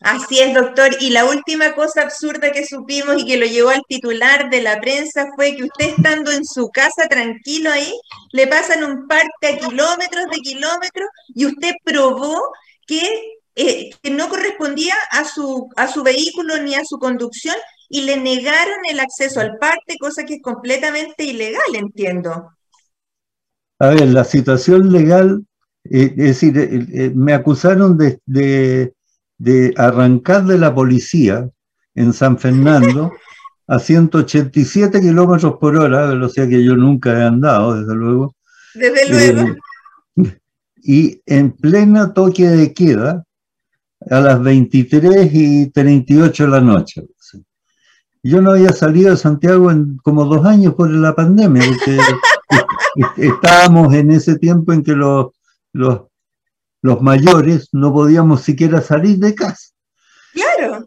Así 0.00 0.38
es, 0.38 0.54
doctor. 0.54 0.90
Y 1.00 1.10
la 1.10 1.24
última 1.24 1.74
cosa 1.74 2.02
absurda 2.02 2.52
que 2.52 2.64
supimos 2.64 3.16
y 3.18 3.26
que 3.26 3.36
lo 3.36 3.46
llevó 3.46 3.70
al 3.70 3.82
titular 3.88 4.48
de 4.48 4.62
la 4.62 4.80
prensa 4.80 5.26
fue 5.34 5.56
que 5.56 5.64
usted 5.64 5.94
estando 5.96 6.30
en 6.30 6.44
su 6.44 6.68
casa 6.68 7.08
tranquilo 7.08 7.70
ahí, 7.72 7.92
le 8.32 8.46
pasan 8.46 8.84
un 8.84 9.08
parte 9.08 9.48
a 9.48 9.58
kilómetros 9.58 10.26
de 10.30 10.38
kilómetros 10.38 11.08
y 11.34 11.46
usted 11.46 11.72
probó 11.82 12.38
que, 12.86 13.02
eh, 13.56 13.90
que 14.00 14.10
no 14.10 14.28
correspondía 14.28 14.94
a 15.10 15.24
su, 15.24 15.68
a 15.74 15.88
su 15.88 16.04
vehículo 16.04 16.62
ni 16.62 16.76
a 16.76 16.84
su 16.84 16.98
conducción 16.98 17.56
y 17.88 18.02
le 18.02 18.18
negaron 18.18 18.78
el 18.88 19.00
acceso 19.00 19.40
al 19.40 19.58
parte, 19.58 19.96
cosa 19.98 20.24
que 20.24 20.34
es 20.34 20.42
completamente 20.42 21.24
ilegal, 21.24 21.74
entiendo. 21.74 22.52
A 23.80 23.88
ver, 23.88 24.06
la 24.06 24.22
situación 24.22 24.92
legal, 24.92 25.44
eh, 25.84 26.14
es 26.16 26.40
decir, 26.40 26.58
eh, 26.58 26.86
eh, 26.92 27.12
me 27.14 27.32
acusaron 27.34 27.96
de, 27.98 28.18
de- 28.26 28.92
de 29.36 29.74
arrancar 29.76 30.44
de 30.44 30.58
la 30.58 30.74
policía 30.74 31.48
en 31.94 32.12
San 32.12 32.38
Fernando 32.38 33.12
a 33.66 33.78
187 33.78 35.00
kilómetros 35.00 35.56
por 35.60 35.76
hora, 35.76 36.06
velocidad 36.06 36.48
que 36.48 36.62
yo 36.64 36.76
nunca 36.76 37.18
he 37.18 37.22
andado, 37.22 37.78
desde 37.80 37.94
luego, 37.94 38.34
Desde 38.74 39.32
luego. 39.32 39.48
eh, 40.16 40.38
y 40.86 41.20
en 41.26 41.52
plena 41.52 42.12
toque 42.12 42.46
de 42.48 42.72
queda 42.74 43.24
a 44.10 44.20
las 44.20 44.42
23 44.42 45.30
y 45.32 45.70
38 45.70 46.44
de 46.44 46.50
la 46.50 46.60
noche. 46.60 47.02
Yo 48.22 48.40
no 48.40 48.52
había 48.52 48.70
salido 48.72 49.10
de 49.10 49.16
Santiago 49.16 49.70
en 49.70 49.96
como 49.98 50.24
dos 50.26 50.44
años 50.46 50.74
por 50.74 50.90
la 50.90 51.14
pandemia, 51.14 51.62
porque 51.66 51.98
est- 52.96 53.18
estábamos 53.34 53.92
en 53.94 54.10
ese 54.12 54.38
tiempo 54.38 54.72
en 54.72 54.82
que 54.82 54.92
los, 54.94 55.26
los, 55.74 56.02
los 56.82 57.02
mayores 57.02 57.68
no 57.72 57.92
podíamos 57.92 58.40
siquiera 58.40 58.80
salir 58.80 59.18
de 59.18 59.34
casa. 59.34 59.68
Claro. 60.32 60.86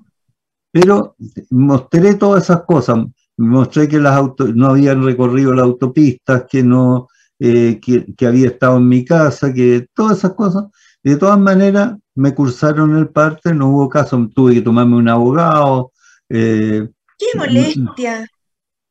Pero 0.71 1.15
mostré 1.52 2.15
todas 2.15 2.43
esas 2.45 2.63
cosas, 2.63 3.06
mostré 3.38 3.88
que 3.88 4.00
las 4.00 4.15
auto, 4.15 4.47
no 4.47 4.67
habían 4.67 5.04
recorrido 5.04 5.54
las 5.54 5.65
autopistas, 5.65 6.45
que 6.50 6.63
no, 6.63 7.08
eh, 7.39 7.80
que, 7.82 8.13
que 8.15 8.26
había 8.26 8.47
estado 8.47 8.78
en 8.78 8.88
mi 8.88 9.06
casa, 9.06 9.54
que 9.54 9.88
todas 9.93 10.17
esas 10.19 10.34
cosas. 10.34 10.65
De 11.04 11.15
todas 11.15 11.39
maneras, 11.39 11.95
me 12.15 12.34
cursaron 12.34 12.97
el 12.97 13.10
parte, 13.10 13.54
no 13.54 13.69
hubo 13.69 13.88
caso, 13.89 14.28
tuve 14.34 14.56
que 14.56 14.62
tomarme 14.62 14.95
un 14.97 15.08
abogado. 15.10 15.91
eh, 16.30 16.88
Qué 17.17 17.26
molestia. 17.38 18.28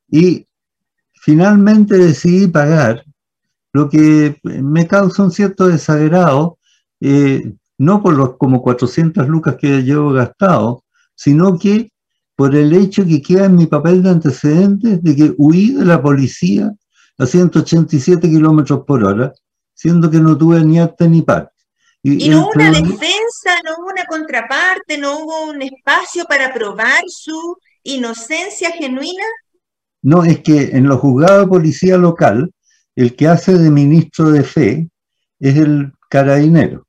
y 0.08 0.46
finalmente 1.14 1.96
decidí 1.96 2.46
pagar, 2.46 3.04
lo 3.76 3.90
que 3.90 4.40
me 4.42 4.86
causa 4.86 5.22
un 5.22 5.30
cierto 5.30 5.68
desagrado, 5.68 6.58
eh, 6.98 7.52
no 7.76 8.02
por 8.02 8.14
los 8.14 8.38
como 8.38 8.62
400 8.62 9.28
lucas 9.28 9.56
que 9.60 9.82
llevo 9.82 10.12
gastado, 10.12 10.82
sino 11.14 11.58
que 11.58 11.92
por 12.34 12.56
el 12.56 12.72
hecho 12.72 13.04
que 13.04 13.20
queda 13.20 13.44
en 13.44 13.56
mi 13.56 13.66
papel 13.66 14.02
de 14.02 14.08
antecedentes 14.08 15.02
de 15.02 15.14
que 15.14 15.34
huí 15.36 15.72
de 15.72 15.84
la 15.84 16.00
policía 16.00 16.72
a 17.18 17.26
187 17.26 18.30
kilómetros 18.30 18.80
por 18.86 19.04
hora, 19.04 19.34
siendo 19.74 20.10
que 20.10 20.20
no 20.20 20.38
tuve 20.38 20.64
ni 20.64 20.78
arte 20.78 21.06
ni 21.06 21.20
parte. 21.20 21.52
Y 22.02 22.30
no 22.30 22.44
hubo 22.44 22.52
una 22.54 22.70
defensa, 22.70 23.50
no 23.62 23.72
hubo 23.78 23.90
una 23.90 24.06
contraparte, 24.06 24.96
no 24.96 25.18
hubo 25.18 25.50
un 25.50 25.60
espacio 25.60 26.24
para 26.24 26.54
probar 26.54 27.02
su 27.08 27.58
inocencia 27.82 28.70
genuina. 28.70 29.24
No, 30.00 30.24
es 30.24 30.40
que 30.40 30.70
en 30.72 30.88
los 30.88 30.98
juzgados 31.00 31.42
de 31.42 31.48
policía 31.48 31.98
local, 31.98 32.50
el 32.96 33.14
que 33.14 33.28
hace 33.28 33.56
de 33.56 33.70
ministro 33.70 34.30
de 34.30 34.42
fe 34.42 34.90
es 35.38 35.56
el 35.56 35.92
carabinero. 36.08 36.86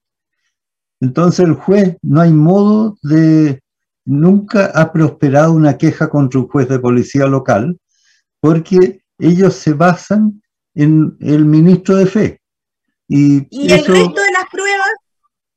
Entonces 0.99 1.45
el 1.45 1.53
juez 1.53 1.95
no 2.01 2.21
hay 2.21 2.31
modo 2.31 2.97
de, 3.03 3.61
nunca 4.05 4.71
ha 4.73 4.91
prosperado 4.91 5.51
una 5.53 5.77
queja 5.77 6.09
contra 6.09 6.39
un 6.39 6.47
juez 6.47 6.67
de 6.69 6.79
policía 6.79 7.27
local, 7.27 7.77
porque 8.39 9.01
ellos 9.19 9.53
se 9.55 9.73
basan 9.73 10.41
en 10.73 11.15
el 11.19 11.45
ministro 11.45 11.95
de 11.97 12.05
fe. 12.05 12.41
Y, 13.07 13.47
Y 13.49 13.71
el 13.71 13.85
resto 13.85 14.21
de 14.21 14.31
las 14.31 14.45
pruebas, 14.51 14.89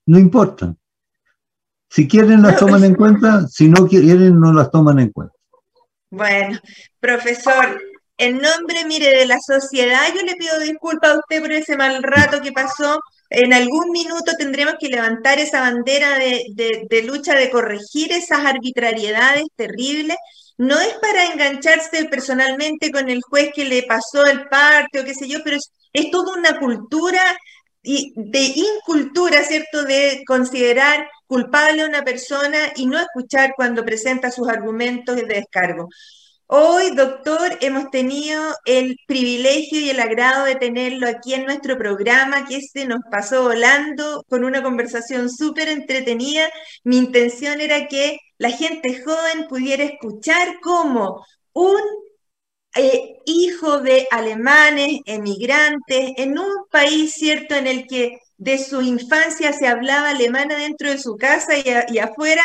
no 0.07 0.19
importa. 0.19 0.75
Si 1.89 2.07
quieren 2.07 2.43
las 2.43 2.57
toman 2.59 2.83
es- 2.85 2.91
en 2.91 2.95
cuenta, 2.95 3.47
si 3.49 3.69
no 3.69 3.87
quieren 3.89 4.39
no 4.41 4.53
las 4.53 4.71
toman 4.71 4.99
en 5.01 5.11
cuenta. 5.11 5.35
bueno, 6.11 6.59
profesor, 7.01 7.81
en 8.27 8.39
nombre, 8.39 8.85
mire, 8.87 9.09
de 9.17 9.27
la 9.27 9.39
sociedad, 9.41 10.03
yo 10.15 10.23
le 10.23 10.35
pido 10.37 10.59
disculpas 10.61 11.13
a 11.13 11.19
usted 11.19 11.41
por 11.43 11.53
ese 11.53 11.77
mal 11.77 12.03
rato 12.03 12.41
que 12.43 12.53
pasó. 12.53 13.01
En 13.31 13.53
algún 13.55 13.91
minuto 13.91 14.33
tendremos 14.39 14.75
que 14.81 14.89
levantar 14.89 15.39
esa 15.39 15.61
bandera 15.61 16.19
de, 16.19 16.45
de- 16.55 16.87
de 16.91 17.03
lucha 17.03 17.35
de 17.35 17.51
corregir 17.51 18.13
esas 18.13 18.45
arbitrariedades 18.45 19.45
terribles. 19.57 20.17
No 20.59 20.79
es 20.81 20.95
para 21.01 21.27
engancharse 21.33 22.05
personalmente 22.07 22.91
con 22.91 23.09
el 23.09 23.23
juez 23.23 23.51
que 23.55 23.65
le 23.65 23.83
pasó 23.85 24.25
el 24.27 24.49
parte 24.49 25.01
o 25.01 25.05
qué 25.05 25.15
sé 25.15 25.29
yo, 25.29 25.39
pero 25.45 25.57
es, 25.57 25.73
es 25.93 26.11
toda 26.11 26.35
una 26.37 26.59
cultura 26.59 27.23
y 27.83 28.13
de 28.17 28.41
incultura, 28.57 29.43
¿cierto?, 29.45 29.85
de 29.85 30.23
considerar 30.27 31.09
culpable 31.27 31.83
a 31.83 31.87
una 31.87 32.03
persona 32.05 32.73
y 32.77 32.87
no 32.87 32.99
escuchar 32.99 33.53
cuando 33.57 33.85
presenta 33.85 34.31
sus 34.31 34.49
argumentos 34.49 35.17
de 35.17 35.23
descargo. 35.25 35.89
Hoy, 36.53 36.91
doctor, 36.97 37.59
hemos 37.61 37.91
tenido 37.91 38.43
el 38.65 38.97
privilegio 39.07 39.81
y 39.81 39.91
el 39.91 40.01
agrado 40.01 40.47
de 40.47 40.57
tenerlo 40.57 41.07
aquí 41.07 41.33
en 41.35 41.45
nuestro 41.45 41.79
programa, 41.79 42.45
que 42.45 42.61
se 42.61 42.87
nos 42.87 43.01
pasó 43.09 43.45
volando 43.45 44.25
con 44.29 44.43
una 44.45 44.61
conversación 44.61 45.31
súper 45.31 45.69
entretenida. 45.69 46.49
Mi 46.83 46.99
intención 46.99 47.61
era 47.61 47.87
que 47.87 48.19
la 48.39 48.51
gente 48.51 49.01
joven 49.01 49.47
pudiera 49.49 49.85
escuchar 49.85 50.59
cómo 50.61 51.25
un 51.53 51.81
eh, 52.75 53.19
hijo 53.27 53.81
de 53.81 54.09
alemanes, 54.11 55.01
emigrantes, 55.07 56.13
en 56.17 56.37
un 56.37 56.65
país, 56.71 57.13
¿cierto?, 57.15 57.55
en 57.55 57.69
el 57.69 57.87
que 57.87 58.19
de 58.39 58.59
su 58.59 58.83
infancia 58.83 59.53
se 59.53 59.69
hablaba 59.69 60.11
alemán 60.11 60.49
dentro 60.49 60.91
de 60.91 60.99
su 60.99 61.17
casa 61.17 61.53
y, 61.59 61.99
afuera 61.99 62.43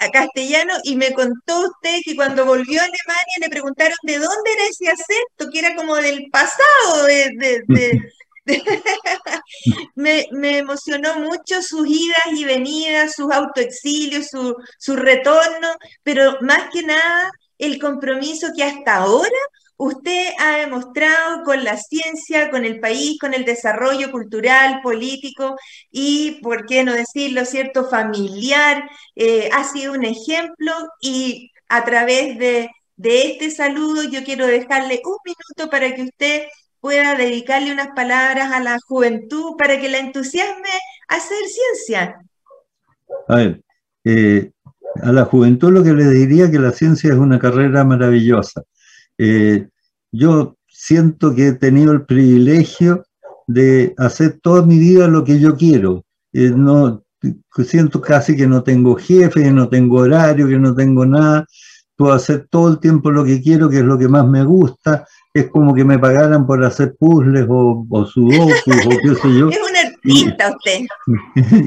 a 0.00 0.10
castellano, 0.10 0.74
y 0.82 0.96
me 0.96 1.12
contó 1.12 1.60
usted 1.68 2.00
que 2.04 2.16
cuando 2.16 2.46
volvió 2.46 2.80
a 2.80 2.84
Alemania 2.84 3.36
le 3.40 3.48
preguntaron 3.50 3.96
de 4.02 4.18
dónde 4.18 4.52
era 4.52 4.64
ese 4.64 4.88
acento, 4.88 5.50
que 5.52 5.58
era 5.58 5.76
como 5.76 5.94
del 5.96 6.28
pasado, 6.30 7.04
de, 7.04 8.00
me, 9.94 10.58
emocionó 10.58 11.20
mucho 11.20 11.62
sus 11.62 11.86
idas 11.86 12.24
y 12.34 12.44
venidas, 12.44 13.14
sus 13.14 13.30
autoexilios, 13.30 14.28
su, 14.28 14.56
su 14.78 14.96
retorno, 14.96 15.68
pero 16.02 16.38
más 16.40 16.70
que 16.72 16.82
nada 16.82 17.30
el 17.58 17.78
compromiso 17.78 18.48
que 18.56 18.64
hasta 18.64 18.96
ahora 18.96 19.38
usted 19.80 20.26
ha 20.38 20.58
demostrado 20.58 21.42
con 21.42 21.64
la 21.64 21.78
ciencia, 21.78 22.50
con 22.50 22.66
el 22.66 22.80
país, 22.80 23.18
con 23.18 23.32
el 23.32 23.46
desarrollo 23.46 24.10
cultural, 24.10 24.80
político 24.82 25.56
y, 25.90 26.38
por 26.42 26.66
qué 26.66 26.84
no 26.84 26.92
decirlo, 26.92 27.46
cierto, 27.46 27.88
familiar. 27.88 28.88
Eh, 29.16 29.48
ha 29.52 29.64
sido 29.64 29.94
un 29.94 30.04
ejemplo 30.04 30.72
y 31.00 31.50
a 31.70 31.82
través 31.86 32.38
de, 32.38 32.70
este 33.02 33.50
saludo 33.50 34.02
yo 34.02 34.22
quiero 34.22 34.46
dejarle 34.46 35.00
un 35.02 35.16
minuto 35.24 35.70
para 35.70 35.94
que 35.94 36.02
usted 36.02 36.42
pueda 36.80 37.14
dedicarle 37.14 37.72
unas 37.72 37.88
palabras 37.96 38.52
a 38.52 38.60
la 38.60 38.78
juventud 38.86 39.56
para 39.56 39.80
que 39.80 39.88
la 39.88 39.98
entusiasme 39.98 40.68
a 41.08 41.14
hacer 41.14 41.38
ciencia. 41.48 42.20
A 43.28 43.36
ver, 43.36 43.62
eh, 44.04 44.50
a 45.02 45.10
la 45.10 45.24
juventud 45.24 45.72
lo 45.72 45.82
que 45.82 45.94
le 45.94 46.04
diría 46.10 46.50
que 46.50 46.58
la 46.58 46.72
ciencia 46.72 47.10
es 47.10 47.18
una 47.18 47.38
carrera 47.38 47.82
maravillosa. 47.82 48.62
Eh, 49.22 49.68
yo 50.12 50.56
siento 50.66 51.34
que 51.34 51.48
he 51.48 51.52
tenido 51.52 51.92
el 51.92 52.06
privilegio 52.06 53.04
de 53.46 53.94
hacer 53.98 54.38
toda 54.42 54.64
mi 54.64 54.78
vida 54.78 55.08
lo 55.08 55.24
que 55.24 55.38
yo 55.38 55.56
quiero. 55.56 56.04
Eh, 56.32 56.52
no, 56.56 57.02
siento 57.66 58.00
casi 58.00 58.34
que 58.34 58.46
no 58.46 58.62
tengo 58.62 58.96
jefe, 58.96 59.42
que 59.42 59.50
no 59.50 59.68
tengo 59.68 59.98
horario, 59.98 60.48
que 60.48 60.58
no 60.58 60.74
tengo 60.74 61.04
nada. 61.04 61.44
Puedo 61.96 62.14
hacer 62.14 62.46
todo 62.48 62.70
el 62.70 62.78
tiempo 62.78 63.10
lo 63.10 63.22
que 63.24 63.42
quiero, 63.42 63.68
que 63.68 63.80
es 63.80 63.84
lo 63.84 63.98
que 63.98 64.08
más 64.08 64.26
me 64.26 64.42
gusta. 64.42 65.06
Es 65.34 65.50
como 65.50 65.74
que 65.74 65.84
me 65.84 65.98
pagaran 65.98 66.46
por 66.46 66.64
hacer 66.64 66.96
puzzles 66.98 67.46
o, 67.46 67.86
o 67.90 68.06
sudokus 68.06 68.86
o 68.86 68.90
qué 69.02 69.14
sé 69.16 69.38
yo. 69.38 69.48
Es 69.50 69.58
un 69.58 69.76
artista 69.76 70.56
usted. 70.56 70.86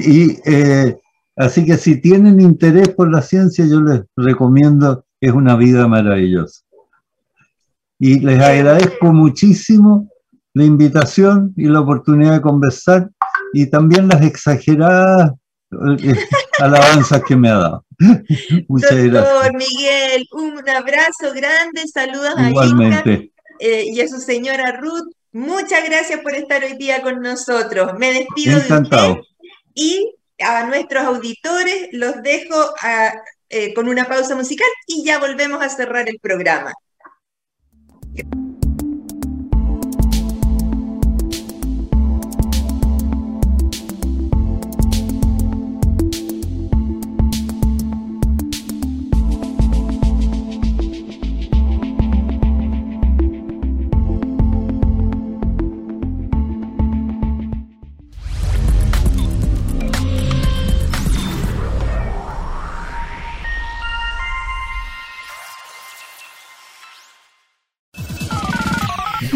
Y 0.00 0.38
eh, 0.44 0.98
así 1.36 1.64
que 1.64 1.76
si 1.76 2.00
tienen 2.00 2.40
interés 2.40 2.88
por 2.88 3.12
la 3.12 3.22
ciencia, 3.22 3.64
yo 3.64 3.80
les 3.80 4.02
recomiendo, 4.16 5.04
es 5.20 5.32
una 5.32 5.54
vida 5.54 5.86
maravillosa. 5.86 6.63
Y 7.98 8.20
les 8.20 8.40
agradezco 8.40 9.12
muchísimo 9.12 10.08
la 10.54 10.64
invitación 10.64 11.52
y 11.56 11.66
la 11.66 11.80
oportunidad 11.80 12.32
de 12.32 12.40
conversar 12.40 13.10
y 13.52 13.66
también 13.66 14.08
las 14.08 14.22
exageradas 14.22 15.32
eh, 16.02 16.14
alabanzas 16.58 17.22
que 17.24 17.36
me 17.36 17.48
ha 17.48 17.54
dado. 17.56 17.84
Muchas 18.68 19.10
Doctor 19.12 19.56
Miguel, 19.56 20.26
un 20.32 20.68
abrazo 20.68 21.32
grande, 21.34 21.82
saludos 21.92 22.34
Igualmente. 22.48 23.10
a 23.10 23.12
Ika 23.12 23.34
eh, 23.60 23.84
y 23.86 24.00
a 24.00 24.08
su 24.08 24.20
señora 24.20 24.78
Ruth. 24.80 25.12
Muchas 25.32 25.84
gracias 25.88 26.20
por 26.20 26.34
estar 26.34 26.62
hoy 26.62 26.76
día 26.76 27.02
con 27.02 27.20
nosotros. 27.20 27.92
Me 27.98 28.12
despido 28.12 28.60
de 28.60 28.78
usted 28.78 29.16
y 29.74 30.14
a 30.38 30.64
nuestros 30.66 31.04
auditores 31.04 31.88
los 31.92 32.22
dejo 32.22 32.74
eh, 33.48 33.74
con 33.74 33.88
una 33.88 34.04
pausa 34.04 34.36
musical 34.36 34.68
y 34.86 35.04
ya 35.04 35.18
volvemos 35.18 35.62
a 35.62 35.68
cerrar 35.68 36.08
el 36.08 36.18
programa. 36.20 36.72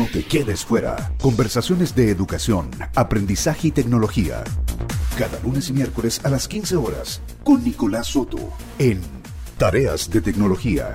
Quedes 0.06 0.64
fuera. 0.64 1.12
Conversaciones 1.20 1.94
de 1.94 2.10
educación, 2.10 2.70
aprendizaje 2.94 3.68
y 3.68 3.70
tecnología. 3.72 4.44
Cada 5.18 5.40
lunes 5.40 5.68
y 5.70 5.72
miércoles 5.72 6.20
a 6.24 6.30
las 6.30 6.46
15 6.46 6.76
horas 6.76 7.20
con 7.42 7.64
Nicolás 7.64 8.06
Soto 8.08 8.52
en 8.78 9.00
Tareas 9.58 10.08
de 10.10 10.20
Tecnología. 10.20 10.94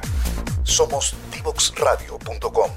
Somos 0.63 1.15
divoxradio.com. 1.35 2.71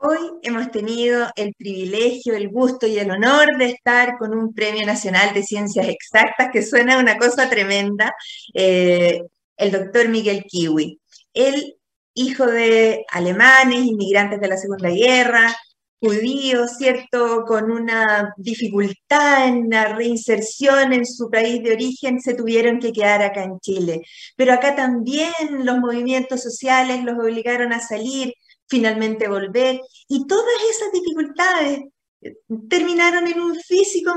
Hoy 0.00 0.18
hemos 0.42 0.70
tenido 0.70 1.26
el 1.34 1.52
privilegio, 1.54 2.36
el 2.36 2.48
gusto 2.50 2.86
y 2.86 2.98
el 2.98 3.10
honor 3.10 3.58
de 3.58 3.70
estar 3.70 4.16
con 4.16 4.32
un 4.32 4.54
Premio 4.54 4.86
Nacional 4.86 5.34
de 5.34 5.42
Ciencias 5.42 5.88
Exactas, 5.88 6.50
que 6.52 6.62
suena 6.62 6.98
una 6.98 7.18
cosa 7.18 7.50
tremenda, 7.50 8.14
eh, 8.54 9.20
el 9.56 9.72
doctor 9.72 10.08
Miguel 10.08 10.44
Kiwi 10.44 11.00
él, 11.38 11.76
hijo 12.14 12.46
de 12.46 13.04
alemanes, 13.10 13.86
inmigrantes 13.86 14.40
de 14.40 14.48
la 14.48 14.56
Segunda 14.56 14.90
Guerra, 14.90 15.54
judío, 16.00 16.66
¿cierto? 16.68 17.44
Con 17.46 17.70
una 17.70 18.32
dificultad 18.36 19.48
en 19.48 19.68
la 19.70 19.94
reinserción 19.94 20.92
en 20.92 21.06
su 21.06 21.30
país 21.30 21.62
de 21.62 21.72
origen, 21.72 22.20
se 22.20 22.34
tuvieron 22.34 22.78
que 22.78 22.92
quedar 22.92 23.22
acá 23.22 23.44
en 23.44 23.58
Chile. 23.60 24.02
Pero 24.36 24.52
acá 24.52 24.76
también 24.76 25.32
los 25.64 25.78
movimientos 25.78 26.42
sociales 26.42 27.04
los 27.04 27.18
obligaron 27.18 27.72
a 27.72 27.80
salir, 27.80 28.34
finalmente 28.68 29.28
volver, 29.28 29.80
y 30.08 30.26
todas 30.26 30.54
esas 30.70 30.92
dificultades 30.92 31.80
eh, 32.22 32.36
terminaron 32.68 33.26
en 33.26 33.40
un 33.40 33.56
físico 33.56 34.12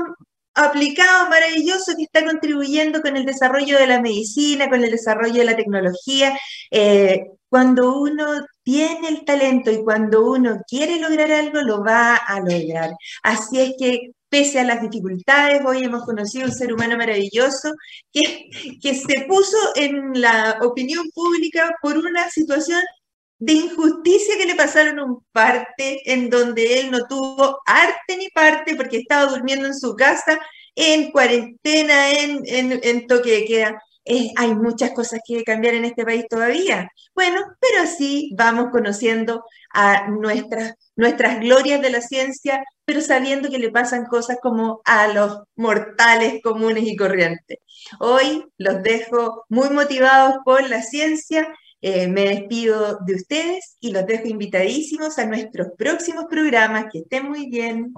aplicado, 0.54 1.28
maravilloso, 1.28 1.92
que 1.96 2.04
está 2.04 2.24
contribuyendo 2.24 3.00
con 3.02 3.16
el 3.16 3.24
desarrollo 3.24 3.78
de 3.78 3.86
la 3.86 4.00
medicina, 4.00 4.68
con 4.68 4.82
el 4.82 4.90
desarrollo 4.90 5.34
de 5.34 5.44
la 5.44 5.56
tecnología. 5.56 6.38
Eh, 6.70 7.26
cuando 7.48 7.98
uno 7.98 8.46
tiene 8.62 9.08
el 9.08 9.24
talento 9.24 9.70
y 9.70 9.82
cuando 9.84 10.30
uno 10.30 10.60
quiere 10.66 10.98
lograr 10.98 11.30
algo, 11.32 11.60
lo 11.62 11.84
va 11.84 12.16
a 12.16 12.40
lograr. 12.40 12.92
Así 13.22 13.60
es 13.60 13.74
que 13.78 14.12
pese 14.28 14.60
a 14.60 14.64
las 14.64 14.80
dificultades, 14.80 15.60
hoy 15.66 15.84
hemos 15.84 16.04
conocido 16.04 16.46
un 16.46 16.54
ser 16.54 16.72
humano 16.72 16.96
maravilloso 16.96 17.74
que, 18.10 18.48
que 18.80 18.94
se 18.94 19.26
puso 19.28 19.58
en 19.76 20.18
la 20.20 20.58
opinión 20.62 21.04
pública 21.14 21.74
por 21.82 21.98
una 21.98 22.30
situación 22.30 22.80
de 23.42 23.54
injusticia 23.54 24.36
que 24.38 24.46
le 24.46 24.54
pasaron 24.54 25.00
un 25.00 25.24
parte 25.32 26.00
en 26.12 26.30
donde 26.30 26.78
él 26.78 26.92
no 26.92 27.08
tuvo 27.08 27.60
arte 27.66 28.16
ni 28.16 28.28
parte 28.28 28.76
porque 28.76 28.98
estaba 28.98 29.28
durmiendo 29.28 29.66
en 29.66 29.74
su 29.76 29.96
casa 29.96 30.38
en 30.76 31.10
cuarentena, 31.10 32.12
en, 32.12 32.40
en, 32.46 33.06
toque 33.08 33.32
de 33.32 33.44
queda. 33.44 33.82
hay 34.36 34.54
muchas 34.54 34.92
cosas 34.92 35.18
que 35.26 35.42
cambiar 35.42 35.74
en 35.74 35.86
este 35.86 36.04
país 36.04 36.24
todavía. 36.30 36.88
Bueno, 37.16 37.40
pero 37.58 37.84
sí 37.88 38.30
vamos 38.36 38.68
conociendo 38.70 39.44
a 39.74 40.06
nuestras, 40.06 40.74
nuestras 40.94 41.40
glorias 41.40 41.82
de 41.82 41.90
la 41.90 42.00
ciencia, 42.00 42.62
pero 42.84 43.00
sabiendo 43.00 43.50
que 43.50 43.58
le 43.58 43.70
pasan 43.70 44.06
cosas 44.06 44.38
como 44.40 44.82
a 44.84 45.08
los 45.08 45.42
mortales 45.56 46.40
comunes 46.44 46.84
y 46.84 46.94
corrientes. 46.94 47.58
Hoy 47.98 48.44
los 48.56 48.84
dejo 48.84 49.46
muy 49.48 49.70
motivados 49.70 50.36
por 50.44 50.68
la 50.70 50.80
ciencia 50.80 51.52
eh, 51.82 52.06
me 52.06 52.28
despido 52.28 53.00
de 53.04 53.14
ustedes 53.16 53.76
y 53.80 53.90
los 53.90 54.06
dejo 54.06 54.28
invitadísimos 54.28 55.18
a 55.18 55.26
nuestros 55.26 55.68
próximos 55.76 56.26
programas. 56.30 56.86
Que 56.92 57.00
estén 57.00 57.28
muy 57.28 57.50
bien. 57.50 57.92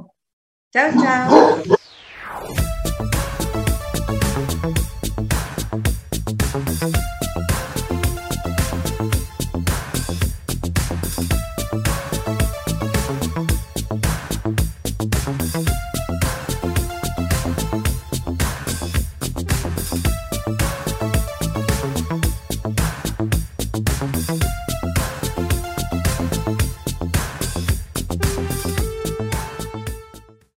Chao, 0.73 0.91
chao. 1.01 1.79